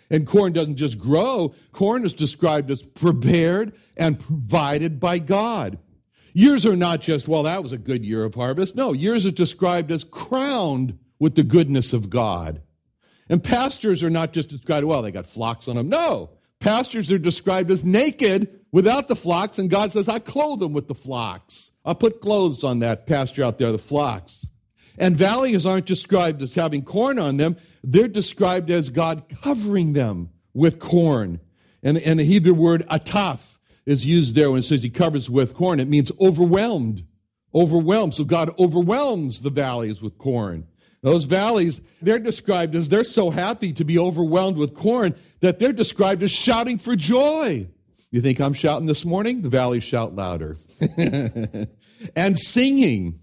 And 0.09 0.27
corn 0.27 0.53
doesn't 0.53 0.77
just 0.77 0.99
grow. 0.99 1.53
Corn 1.71 2.05
is 2.05 2.13
described 2.13 2.69
as 2.69 2.81
prepared 2.81 3.75
and 3.97 4.19
provided 4.19 4.99
by 4.99 5.19
God. 5.19 5.79
Years 6.33 6.65
are 6.65 6.75
not 6.75 7.01
just, 7.01 7.27
well, 7.27 7.43
that 7.43 7.63
was 7.63 7.71
a 7.71 7.77
good 7.77 8.05
year 8.05 8.23
of 8.25 8.35
harvest. 8.35 8.75
No, 8.75 8.93
years 8.93 9.25
are 9.25 9.31
described 9.31 9.91
as 9.91 10.03
crowned 10.03 10.99
with 11.17 11.35
the 11.35 11.43
goodness 11.43 11.93
of 11.93 12.09
God. 12.09 12.61
And 13.29 13.43
pastors 13.43 14.03
are 14.03 14.09
not 14.09 14.33
just 14.33 14.49
described, 14.49 14.85
well, 14.85 15.01
they 15.01 15.11
got 15.11 15.25
flocks 15.25 15.67
on 15.67 15.77
them. 15.77 15.89
No, 15.89 16.31
pastors 16.59 17.11
are 17.11 17.17
described 17.17 17.71
as 17.71 17.83
naked 17.83 18.59
without 18.71 19.07
the 19.07 19.15
flocks, 19.15 19.57
and 19.57 19.69
God 19.69 19.93
says, 19.93 20.09
I 20.09 20.19
clothe 20.19 20.59
them 20.59 20.73
with 20.73 20.87
the 20.87 20.93
flocks. 20.93 21.71
I'll 21.85 21.95
put 21.95 22.19
clothes 22.19 22.63
on 22.63 22.79
that 22.79 23.07
pasture 23.07 23.43
out 23.43 23.57
there, 23.57 23.71
the 23.71 23.77
flocks. 23.77 24.45
And 24.97 25.17
valleys 25.17 25.65
aren't 25.65 25.85
described 25.85 26.41
as 26.41 26.55
having 26.55 26.83
corn 26.83 27.17
on 27.17 27.37
them, 27.37 27.57
they're 27.85 28.07
described 28.07 28.69
as 28.71 28.89
God 28.89 29.23
covering 29.41 29.93
them 29.93 30.29
with 30.53 30.79
corn. 30.79 31.39
And, 31.83 31.97
and 31.99 32.19
the 32.19 32.23
Hebrew 32.23 32.53
word 32.53 32.85
ataf 32.89 33.39
is 33.85 34.05
used 34.05 34.35
there 34.35 34.49
when 34.49 34.59
it 34.59 34.63
says 34.63 34.81
he 34.81 34.89
covers 34.89 35.29
with 35.29 35.53
corn. 35.53 35.79
It 35.79 35.87
means 35.87 36.11
overwhelmed. 36.19 37.05
Overwhelmed. 37.53 38.15
So 38.15 38.23
God 38.23 38.49
overwhelms 38.57 39.41
the 39.41 39.49
valleys 39.49 40.01
with 40.01 40.17
corn. 40.17 40.67
Those 41.03 41.25
valleys, 41.25 41.81
they're 42.01 42.17
described 42.17 42.75
as 42.75 42.89
they're 42.89 43.03
so 43.03 43.29
happy 43.29 43.71
to 43.73 43.85
be 43.85 43.99
overwhelmed 43.99 44.57
with 44.57 44.73
corn 44.73 45.13
that 45.41 45.59
they're 45.59 45.71
described 45.71 46.23
as 46.23 46.31
shouting 46.31 46.79
for 46.79 46.95
joy. 46.95 47.67
You 48.09 48.21
think 48.21 48.39
I'm 48.39 48.53
shouting 48.53 48.87
this 48.87 49.05
morning? 49.05 49.43
The 49.43 49.49
valleys 49.49 49.83
shout 49.83 50.15
louder. 50.15 50.57
and 52.15 52.39
singing. 52.39 53.19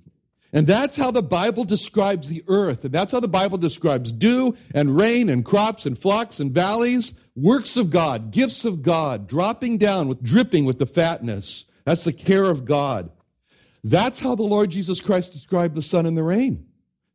And 0.52 0.66
that's 0.66 0.96
how 0.96 1.10
the 1.10 1.22
Bible 1.22 1.64
describes 1.64 2.28
the 2.28 2.44
earth. 2.46 2.84
And 2.84 2.92
that's 2.92 3.12
how 3.12 3.20
the 3.20 3.28
Bible 3.28 3.56
describes 3.56 4.12
dew 4.12 4.54
and 4.74 4.96
rain 4.96 5.30
and 5.30 5.44
crops 5.44 5.86
and 5.86 5.98
flocks 5.98 6.40
and 6.40 6.52
valleys, 6.52 7.14
works 7.34 7.76
of 7.76 7.90
God, 7.90 8.30
gifts 8.30 8.64
of 8.64 8.82
God, 8.82 9.26
dropping 9.26 9.78
down 9.78 10.08
with 10.08 10.22
dripping 10.22 10.64
with 10.64 10.78
the 10.78 10.86
fatness. 10.86 11.64
That's 11.84 12.04
the 12.04 12.12
care 12.12 12.44
of 12.44 12.64
God. 12.64 13.10
That's 13.82 14.20
how 14.20 14.34
the 14.34 14.42
Lord 14.42 14.70
Jesus 14.70 15.00
Christ 15.00 15.32
described 15.32 15.74
the 15.74 15.82
sun 15.82 16.06
and 16.06 16.16
the 16.16 16.22
rain. 16.22 16.66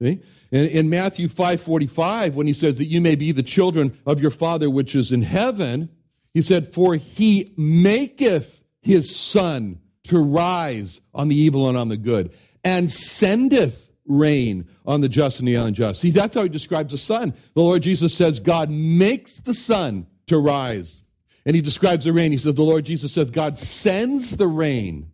See? 0.02 0.22
In, 0.52 0.90
Matthew 0.90 1.28
5:45, 1.28 2.36
when 2.36 2.48
he 2.48 2.54
says 2.54 2.76
that 2.76 2.86
you 2.86 3.02
may 3.02 3.16
be 3.16 3.32
the 3.32 3.44
children 3.44 3.98
of 4.06 4.22
your 4.22 4.32
Father 4.32 4.70
which 4.70 4.96
is 4.96 5.12
in 5.12 5.22
heaven, 5.22 5.90
he 6.34 6.42
said, 6.42 6.74
For 6.74 6.96
he 6.96 7.54
maketh 7.58 8.64
his 8.82 9.16
sun 9.16 9.80
to 10.06 10.20
rise 10.20 11.02
on 11.14 11.28
the 11.28 11.36
evil 11.36 11.68
and 11.68 11.78
on 11.78 11.90
the 11.90 11.98
good, 11.98 12.32
and 12.64 12.92
sendeth 12.92 13.92
rain 14.06 14.68
on 14.86 15.02
the 15.02 15.10
just 15.10 15.40
and 15.40 15.48
the 15.48 15.56
unjust. 15.56 16.02
See, 16.02 16.12
that's 16.12 16.36
how 16.36 16.44
he 16.44 16.50
describes 16.50 16.92
the 16.92 16.98
sun. 16.98 17.34
The 17.54 17.62
Lord 17.62 17.84
Jesus 17.84 18.14
says, 18.14 18.40
God 18.40 18.70
makes 18.70 19.42
the 19.42 19.54
sun 19.54 20.08
to 20.28 20.38
rise. 20.38 21.04
And 21.46 21.56
he 21.56 21.62
describes 21.62 22.04
the 22.04 22.14
rain. 22.14 22.32
He 22.32 22.38
says, 22.38 22.54
the 22.54 22.64
Lord 22.64 22.86
Jesus 22.86 23.14
says, 23.14 23.32
God 23.32 23.58
sends 23.58 24.38
the 24.38 24.48
rain. 24.48 25.12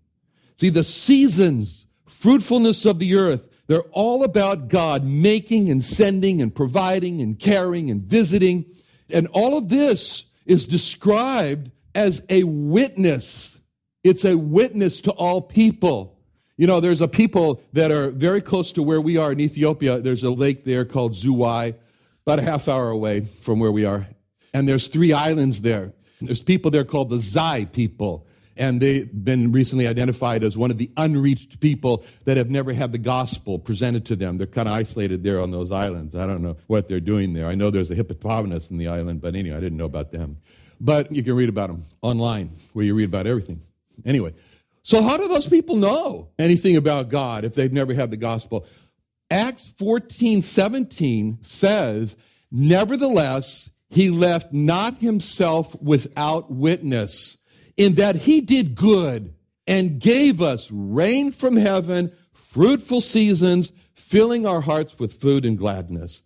See, 0.60 0.70
the 0.70 0.84
seasons, 0.84 1.86
fruitfulness 2.08 2.86
of 2.86 3.00
the 3.00 3.16
earth, 3.16 3.48
they're 3.68 3.84
all 3.92 4.24
about 4.24 4.68
God 4.68 5.04
making 5.04 5.70
and 5.70 5.84
sending 5.84 6.42
and 6.42 6.54
providing 6.54 7.22
and 7.22 7.40
caring 7.40 7.90
and 7.90 8.02
visiting. 8.02 8.66
And 9.10 9.28
all 9.32 9.58
of 9.58 9.70
this 9.70 10.26
is 10.46 10.66
described 10.66 11.72
as 11.96 12.24
a 12.30 12.44
witness. 12.44 13.60
It's 14.04 14.26
a 14.26 14.38
witness 14.38 15.02
to 15.02 15.12
all 15.12 15.42
people. 15.42 16.13
You 16.58 16.68
know, 16.68 16.80
there's 16.80 17.02
a 17.02 17.08
people 17.08 17.62
that 17.74 17.92
are 17.92 18.12
very 18.12 18.42
close 18.42 18.72
to 18.74 18.84
where 18.84 19.02
we 19.02 19.18
are 19.18 19.32
in 19.32 19.40
Ethiopia. 19.40 20.00
There's 20.00 20.24
a 20.24 20.30
lake 20.30 20.64
there 20.64 20.86
called 20.86 21.14
Zuwai, 21.14 21.76
about 22.26 22.40
a 22.40 22.44
half 22.44 22.68
hour 22.68 22.90
away 22.90 23.22
from 23.22 23.60
where 23.60 23.72
we 23.72 23.86
are. 23.86 24.08
And 24.54 24.70
there's 24.70 24.88
three 24.88 25.14
islands 25.14 25.62
there. 25.62 25.94
There's 26.22 26.44
people 26.44 26.72
there 26.72 26.86
called 26.86 27.10
the 27.10 27.20
Zai 27.20 27.66
people 27.66 28.28
and 28.56 28.82
they've 28.82 29.10
been 29.12 29.52
recently 29.52 29.88
identified 29.88 30.44
as 30.44 30.58
one 30.58 30.72
of 30.72 30.78
the 30.78 30.92
unreached 30.98 31.60
people 31.60 32.04
that 32.26 32.38
have 32.38 32.50
never 32.50 32.74
had 32.74 32.92
the 32.92 32.98
gospel 32.98 33.58
presented 33.58 34.06
to 34.06 34.16
them. 34.16 34.38
They're 34.38 34.48
kind 34.48 34.68
of 34.68 34.76
isolated 34.76 35.24
there 35.24 35.42
on 35.42 35.52
those 35.52 35.72
islands. 35.72 36.16
I 36.16 36.28
don't 36.28 36.42
know 36.42 36.58
what 36.68 36.88
they're 36.88 37.00
doing 37.00 37.34
there. 37.34 37.48
I 37.48 37.56
know 37.56 37.72
there's 37.72 37.90
a 37.92 37.96
hippopotamus 37.96 38.70
in 38.70 38.78
the 38.78 38.88
island, 38.88 39.22
but 39.22 39.36
anyway, 39.36 39.58
I 39.58 39.60
didn't 39.60 39.78
know 39.78 39.86
about 39.86 40.12
them. 40.12 40.38
But 40.80 41.12
you 41.12 41.24
can 41.24 41.36
read 41.36 41.50
about 41.50 41.68
them 41.68 41.84
online, 42.02 42.52
where 42.74 42.86
you 42.86 42.94
read 42.94 43.06
about 43.06 43.28
everything. 43.28 43.62
Anyway, 44.06 44.34
so 44.84 45.02
how 45.02 45.18
do 45.18 45.28
those 45.28 45.48
people 45.48 45.78
know 45.78 46.30
anything 46.38 46.76
about 46.76 47.10
God 47.10 47.46
if 47.46 47.54
they've 47.54 47.72
never 47.72 47.94
had 47.94 48.12
the 48.12 48.18
gospel? 48.18 48.68
Acts 49.32 49.72
14 49.78 50.42
17 50.42 51.40
says, 51.42 52.16
Nevertheless, 52.52 53.70
he 53.90 54.10
left 54.10 54.52
not 54.54 54.98
himself 54.98 55.76
without 55.82 56.52
witness 56.52 57.38
in 57.78 57.96
that 57.96 58.16
he 58.16 58.42
did 58.42 58.76
good 58.76 59.34
and 59.66 60.00
gave 60.00 60.42
us 60.42 60.70
rain 60.72 61.32
from 61.32 61.56
heaven, 61.56 62.12
fruitful 62.34 63.02
seasons, 63.02 63.72
filling 63.94 64.46
our 64.46 64.62
hearts 64.62 65.00
with 65.00 65.20
food 65.20 65.46
and 65.46 65.58
gladness. 65.58 66.22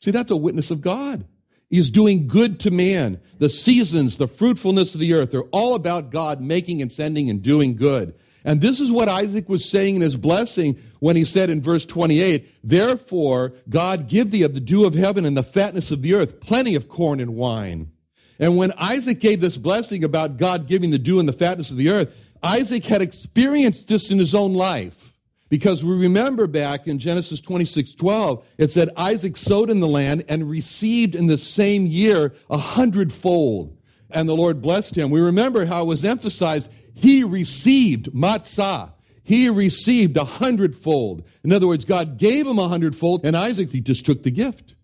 See, 0.00 0.10
that's 0.10 0.30
a 0.30 0.36
witness 0.36 0.70
of 0.70 0.80
God. 0.80 1.24
He's 1.72 1.88
doing 1.88 2.28
good 2.28 2.60
to 2.60 2.70
man. 2.70 3.18
The 3.38 3.48
seasons, 3.48 4.18
the 4.18 4.28
fruitfulness 4.28 4.92
of 4.92 5.00
the 5.00 5.14
earth, 5.14 5.30
they're 5.30 5.40
all 5.52 5.74
about 5.74 6.10
God 6.10 6.38
making 6.38 6.82
and 6.82 6.92
sending 6.92 7.30
and 7.30 7.42
doing 7.42 7.76
good. 7.76 8.14
And 8.44 8.60
this 8.60 8.78
is 8.78 8.92
what 8.92 9.08
Isaac 9.08 9.48
was 9.48 9.64
saying 9.64 9.96
in 9.96 10.02
his 10.02 10.18
blessing 10.18 10.78
when 11.00 11.16
he 11.16 11.24
said 11.24 11.48
in 11.48 11.62
verse 11.62 11.86
28, 11.86 12.46
Therefore, 12.62 13.54
God 13.70 14.06
give 14.06 14.30
thee 14.30 14.42
of 14.42 14.52
the 14.52 14.60
dew 14.60 14.84
of 14.84 14.92
heaven 14.92 15.24
and 15.24 15.34
the 15.34 15.42
fatness 15.42 15.90
of 15.90 16.02
the 16.02 16.14
earth, 16.14 16.40
plenty 16.40 16.74
of 16.74 16.90
corn 16.90 17.20
and 17.20 17.36
wine. 17.36 17.90
And 18.38 18.58
when 18.58 18.74
Isaac 18.76 19.20
gave 19.20 19.40
this 19.40 19.56
blessing 19.56 20.04
about 20.04 20.36
God 20.36 20.68
giving 20.68 20.90
the 20.90 20.98
dew 20.98 21.20
and 21.20 21.28
the 21.28 21.32
fatness 21.32 21.70
of 21.70 21.78
the 21.78 21.88
earth, 21.88 22.14
Isaac 22.42 22.84
had 22.84 23.00
experienced 23.00 23.88
this 23.88 24.10
in 24.10 24.18
his 24.18 24.34
own 24.34 24.52
life. 24.52 25.11
Because 25.52 25.84
we 25.84 25.94
remember 25.94 26.46
back 26.46 26.86
in 26.86 26.98
Genesis 26.98 27.38
26 27.38 27.94
12, 27.96 28.42
it 28.56 28.70
said 28.70 28.88
Isaac 28.96 29.36
sowed 29.36 29.68
in 29.68 29.80
the 29.80 29.86
land 29.86 30.24
and 30.26 30.48
received 30.48 31.14
in 31.14 31.26
the 31.26 31.36
same 31.36 31.84
year 31.84 32.32
a 32.48 32.56
hundredfold. 32.56 33.76
And 34.08 34.26
the 34.26 34.34
Lord 34.34 34.62
blessed 34.62 34.96
him. 34.96 35.10
We 35.10 35.20
remember 35.20 35.66
how 35.66 35.82
it 35.82 35.88
was 35.88 36.06
emphasized 36.06 36.72
he 36.94 37.22
received 37.22 38.06
matzah. 38.14 38.94
He 39.24 39.50
received 39.50 40.16
a 40.16 40.24
hundredfold. 40.24 41.26
In 41.44 41.52
other 41.52 41.66
words, 41.66 41.84
God 41.84 42.16
gave 42.16 42.46
him 42.46 42.58
a 42.58 42.68
hundredfold, 42.68 43.20
and 43.26 43.36
Isaac, 43.36 43.72
he 43.72 43.82
just 43.82 44.06
took 44.06 44.22
the 44.22 44.30
gift. 44.30 44.74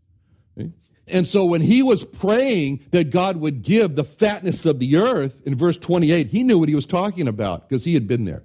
And 1.07 1.27
so 1.27 1.47
when 1.47 1.63
he 1.63 1.83
was 1.83 2.05
praying 2.05 2.85
that 2.91 3.09
God 3.09 3.39
would 3.39 3.63
give 3.63 3.97
the 3.97 4.05
fatness 4.05 4.67
of 4.67 4.81
the 4.81 4.99
earth 4.99 5.41
in 5.47 5.57
verse 5.57 5.79
28, 5.79 6.27
he 6.27 6.45
knew 6.45 6.59
what 6.59 6.69
he 6.69 6.75
was 6.75 6.85
talking 6.85 7.27
about 7.27 7.67
because 7.67 7.87
he 7.87 7.95
had 7.95 8.07
been 8.07 8.27
there. 8.27 8.43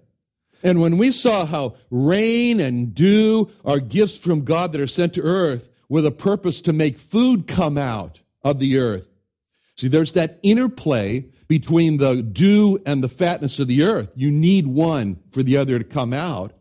And 0.63 0.79
when 0.79 0.97
we 0.97 1.11
saw 1.11 1.45
how 1.45 1.75
rain 1.91 2.59
and 2.59 2.95
dew 2.95 3.51
are 3.65 3.79
gifts 3.79 4.17
from 4.17 4.45
God 4.45 4.71
that 4.71 4.81
are 4.81 4.87
sent 4.87 5.13
to 5.15 5.21
earth 5.21 5.69
with 5.89 6.05
a 6.05 6.11
purpose 6.11 6.61
to 6.61 6.73
make 6.73 6.97
food 6.97 7.45
come 7.47 7.77
out 7.77 8.21
of 8.41 8.59
the 8.59 8.79
earth. 8.79 9.09
See, 9.75 9.87
there's 9.87 10.13
that 10.13 10.39
interplay 10.41 11.25
between 11.47 11.97
the 11.97 12.21
dew 12.21 12.81
and 12.85 13.03
the 13.03 13.09
fatness 13.09 13.59
of 13.59 13.67
the 13.67 13.83
earth. 13.83 14.09
You 14.15 14.31
need 14.31 14.67
one 14.67 15.19
for 15.31 15.43
the 15.43 15.57
other 15.57 15.77
to 15.77 15.83
come 15.83 16.13
out. 16.13 16.53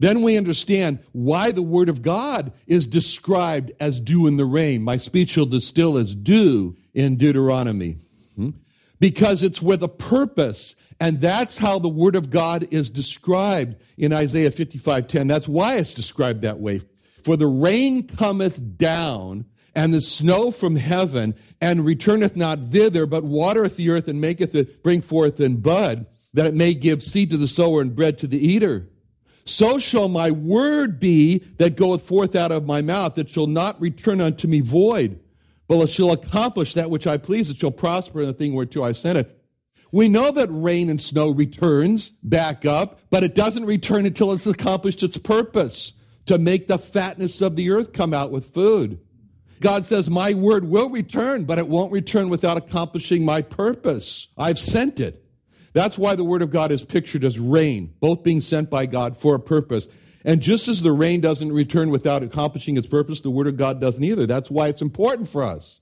Then 0.00 0.22
we 0.22 0.36
understand 0.36 0.98
why 1.12 1.52
the 1.52 1.62
Word 1.62 1.88
of 1.88 2.02
God 2.02 2.52
is 2.66 2.86
described 2.86 3.72
as 3.78 4.00
dew 4.00 4.26
in 4.26 4.36
the 4.36 4.44
rain. 4.44 4.82
My 4.82 4.96
speech 4.96 5.30
shall 5.30 5.46
distill 5.46 5.96
as 5.96 6.14
dew 6.14 6.76
in 6.92 7.16
Deuteronomy. 7.16 7.98
Because 9.04 9.42
it's 9.42 9.60
with 9.60 9.82
a 9.82 9.88
purpose. 9.88 10.74
And 10.98 11.20
that's 11.20 11.58
how 11.58 11.78
the 11.78 11.90
Word 11.90 12.16
of 12.16 12.30
God 12.30 12.66
is 12.70 12.88
described 12.88 13.76
in 13.98 14.14
Isaiah 14.14 14.50
55:10. 14.50 15.26
That's 15.26 15.46
why 15.46 15.76
it's 15.76 15.92
described 15.92 16.40
that 16.40 16.58
way. 16.58 16.80
For 17.22 17.36
the 17.36 17.46
rain 17.46 18.04
cometh 18.04 18.78
down 18.78 19.44
and 19.74 19.92
the 19.92 20.00
snow 20.00 20.50
from 20.50 20.76
heaven, 20.76 21.34
and 21.60 21.84
returneth 21.84 22.34
not 22.34 22.70
thither, 22.70 23.04
but 23.04 23.24
watereth 23.24 23.76
the 23.76 23.90
earth 23.90 24.08
and 24.08 24.22
maketh 24.22 24.54
it 24.54 24.82
bring 24.82 25.02
forth 25.02 25.38
in 25.38 25.56
bud, 25.56 26.06
that 26.32 26.46
it 26.46 26.54
may 26.54 26.72
give 26.72 27.02
seed 27.02 27.28
to 27.32 27.36
the 27.36 27.46
sower 27.46 27.82
and 27.82 27.94
bread 27.94 28.16
to 28.16 28.26
the 28.26 28.38
eater 28.38 28.88
so 29.44 29.78
shall 29.78 30.08
my 30.08 30.30
word 30.30 30.98
be 30.98 31.38
that 31.58 31.76
goeth 31.76 32.02
forth 32.02 32.34
out 32.34 32.52
of 32.52 32.66
my 32.66 32.80
mouth. 32.80 33.14
that 33.14 33.28
shall 33.28 33.46
not 33.46 33.80
return 33.80 34.20
unto 34.20 34.48
me 34.48 34.60
void, 34.60 35.20
but 35.68 35.78
it 35.78 35.90
shall 35.90 36.12
accomplish 36.12 36.74
that 36.74 36.90
which 36.90 37.06
I 37.06 37.16
please. 37.16 37.50
It 37.50 37.58
shall 37.58 37.70
prosper 37.70 38.20
in 38.20 38.26
the 38.26 38.32
thing 38.32 38.54
whereto 38.54 38.82
I 38.82 38.92
sent 38.92 39.18
it. 39.18 39.40
We 39.92 40.08
know 40.08 40.32
that 40.32 40.48
rain 40.50 40.90
and 40.90 41.00
snow 41.00 41.30
returns 41.30 42.10
back 42.22 42.66
up, 42.66 43.00
but 43.10 43.22
it 43.22 43.34
doesn't 43.34 43.64
return 43.64 44.06
until 44.06 44.32
it's 44.32 44.46
accomplished 44.46 45.02
its 45.02 45.18
purpose 45.18 45.92
to 46.26 46.38
make 46.38 46.66
the 46.66 46.78
fatness 46.78 47.40
of 47.40 47.54
the 47.54 47.70
earth 47.70 47.92
come 47.92 48.12
out 48.12 48.30
with 48.30 48.52
food. 48.52 48.98
God 49.60 49.86
says, 49.86 50.10
My 50.10 50.34
word 50.34 50.64
will 50.64 50.90
return, 50.90 51.44
but 51.44 51.58
it 51.58 51.68
won't 51.68 51.92
return 51.92 52.28
without 52.28 52.56
accomplishing 52.56 53.24
my 53.24 53.40
purpose. 53.40 54.28
I've 54.36 54.58
sent 54.58 55.00
it. 55.00 55.24
That's 55.74 55.98
why 55.98 56.14
the 56.14 56.24
Word 56.24 56.42
of 56.42 56.50
God 56.50 56.70
is 56.70 56.84
pictured 56.84 57.24
as 57.24 57.38
rain, 57.38 57.92
both 58.00 58.22
being 58.22 58.40
sent 58.40 58.70
by 58.70 58.86
God 58.86 59.16
for 59.16 59.34
a 59.34 59.40
purpose. 59.40 59.88
And 60.24 60.40
just 60.40 60.68
as 60.68 60.80
the 60.80 60.92
rain 60.92 61.20
doesn't 61.20 61.52
return 61.52 61.90
without 61.90 62.22
accomplishing 62.22 62.76
its 62.76 62.88
purpose, 62.88 63.20
the 63.20 63.30
Word 63.30 63.46
of 63.46 63.56
God 63.56 63.80
doesn't 63.80 64.02
either. 64.02 64.26
That's 64.26 64.50
why 64.50 64.68
it's 64.68 64.82
important 64.82 65.28
for 65.28 65.42
us. 65.42 65.80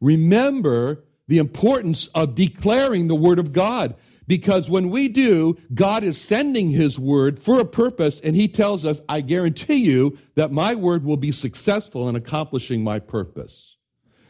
Remember 0.00 1.04
the 1.28 1.38
importance 1.38 2.08
of 2.08 2.34
declaring 2.34 3.06
the 3.06 3.14
Word 3.14 3.38
of 3.38 3.52
God. 3.52 3.94
Because 4.26 4.70
when 4.70 4.88
we 4.88 5.08
do, 5.08 5.56
God 5.74 6.02
is 6.02 6.20
sending 6.20 6.70
His 6.70 6.98
Word 6.98 7.38
for 7.38 7.60
a 7.60 7.64
purpose, 7.64 8.20
and 8.20 8.34
He 8.34 8.48
tells 8.48 8.84
us, 8.84 9.00
I 9.08 9.20
guarantee 9.20 9.84
you 9.84 10.18
that 10.34 10.50
my 10.50 10.74
Word 10.74 11.04
will 11.04 11.18
be 11.18 11.32
successful 11.32 12.08
in 12.08 12.16
accomplishing 12.16 12.82
my 12.82 12.98
purpose. 12.98 13.76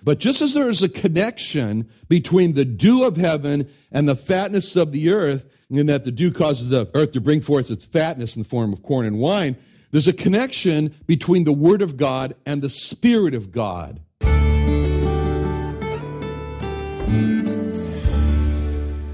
But 0.02 0.18
just 0.18 0.42
as 0.42 0.52
there 0.52 0.68
is 0.68 0.82
a 0.82 0.88
connection 0.88 1.88
between 2.08 2.52
the 2.52 2.66
dew 2.66 3.04
of 3.04 3.16
heaven 3.16 3.68
and 3.90 4.08
the 4.08 4.16
fatness 4.16 4.76
of 4.76 4.92
the 4.92 5.10
earth, 5.10 5.46
in 5.70 5.86
that 5.86 6.04
the 6.04 6.12
dew 6.12 6.30
causes 6.30 6.68
the 6.68 6.88
earth 6.94 7.12
to 7.12 7.20
bring 7.20 7.40
forth 7.40 7.70
its 7.70 7.84
fatness 7.84 8.36
in 8.36 8.42
the 8.42 8.48
form 8.48 8.72
of 8.72 8.82
corn 8.82 9.06
and 9.06 9.18
wine, 9.18 9.56
There's 9.90 10.08
a 10.08 10.12
connection 10.12 10.92
between 11.06 11.44
the 11.44 11.52
Word 11.52 11.80
of 11.80 11.96
God 11.96 12.34
and 12.44 12.62
the 12.62 12.70
Spirit 12.70 13.32
of 13.32 13.52
God. 13.52 14.00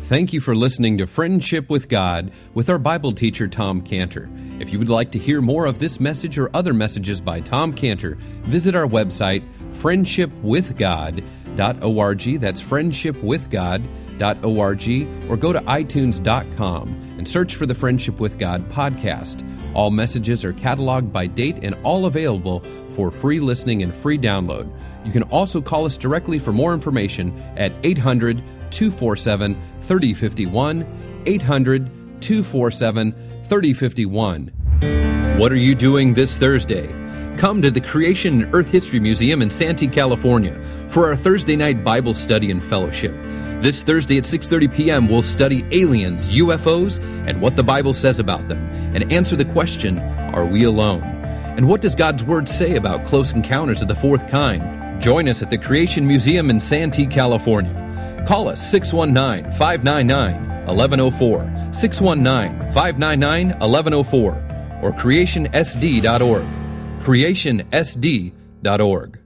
Thank 0.04 0.32
you 0.32 0.40
for 0.40 0.56
listening 0.56 0.98
to 0.98 1.06
Friendship 1.06 1.70
with 1.70 1.88
God 1.88 2.32
with 2.54 2.68
our 2.68 2.78
Bible 2.78 3.12
teacher, 3.12 3.46
Tom 3.46 3.80
Cantor. 3.80 4.28
If 4.58 4.72
you 4.72 4.80
would 4.80 4.88
like 4.88 5.12
to 5.12 5.20
hear 5.20 5.40
more 5.40 5.66
of 5.66 5.78
this 5.78 6.00
message 6.00 6.36
or 6.36 6.50
other 6.52 6.74
messages 6.74 7.20
by 7.20 7.38
Tom 7.40 7.72
Cantor, 7.72 8.16
visit 8.44 8.74
our 8.74 8.88
website, 8.88 9.44
friendshipwithgod.org. 9.74 12.40
That's 12.40 12.60
friendshipwithgod.org, 14.20 15.30
or 15.30 15.36
go 15.36 15.52
to 15.52 15.60
itunes.com 15.60 17.14
and 17.18 17.28
search 17.28 17.54
for 17.54 17.66
the 17.66 17.74
Friendship 17.74 18.20
with 18.20 18.38
God 18.38 18.68
podcast. 18.70 19.46
All 19.74 19.90
messages 19.90 20.44
are 20.44 20.52
cataloged 20.52 21.12
by 21.12 21.26
date 21.26 21.56
and 21.62 21.76
all 21.82 22.06
available 22.06 22.60
for 22.90 23.10
free 23.10 23.40
listening 23.40 23.82
and 23.82 23.94
free 23.94 24.18
download. 24.18 24.74
You 25.04 25.12
can 25.12 25.22
also 25.24 25.60
call 25.60 25.86
us 25.86 25.96
directly 25.96 26.38
for 26.38 26.52
more 26.52 26.74
information 26.74 27.36
at 27.56 27.72
800 27.82 28.42
247 28.70 29.54
3051. 29.82 31.22
800 31.26 31.90
247 32.20 33.12
3051. 33.44 34.48
What 35.38 35.52
are 35.52 35.56
you 35.56 35.74
doing 35.74 36.14
this 36.14 36.36
Thursday? 36.36 36.86
Come 37.36 37.62
to 37.62 37.70
the 37.70 37.80
Creation 37.80 38.42
and 38.42 38.54
Earth 38.54 38.68
History 38.68 39.00
Museum 39.00 39.40
in 39.40 39.48
Santee, 39.48 39.88
California 39.88 40.60
for 40.90 41.06
our 41.06 41.16
Thursday 41.16 41.56
night 41.56 41.82
Bible 41.82 42.12
study 42.12 42.50
and 42.50 42.62
fellowship. 42.62 43.14
This 43.60 43.82
Thursday 43.82 44.16
at 44.16 44.24
6:30 44.24 44.74
p.m. 44.74 45.06
we'll 45.06 45.20
study 45.20 45.66
aliens, 45.70 46.30
UFOs, 46.30 46.98
and 47.28 47.42
what 47.42 47.56
the 47.56 47.62
Bible 47.62 47.92
says 47.92 48.18
about 48.18 48.48
them 48.48 48.58
and 48.94 49.12
answer 49.12 49.36
the 49.36 49.44
question, 49.44 49.98
are 50.34 50.46
we 50.46 50.64
alone? 50.64 51.02
And 51.02 51.68
what 51.68 51.82
does 51.82 51.94
God's 51.94 52.24
word 52.24 52.48
say 52.48 52.76
about 52.76 53.04
close 53.04 53.32
encounters 53.32 53.82
of 53.82 53.88
the 53.88 53.94
fourth 53.94 54.26
kind? 54.28 55.02
Join 55.02 55.28
us 55.28 55.42
at 55.42 55.50
the 55.50 55.58
Creation 55.58 56.06
Museum 56.06 56.48
in 56.48 56.58
Santee, 56.58 57.06
California. 57.06 58.24
Call 58.26 58.48
us 58.48 58.66
619 58.70 59.52
599 59.52 60.66
1104, 60.66 61.74
619 61.74 62.72
599 62.72 63.58
1104, 63.58 64.80
or 64.82 64.92
creationsd.org. 64.92 66.46
Creationsd.org. 67.02 69.19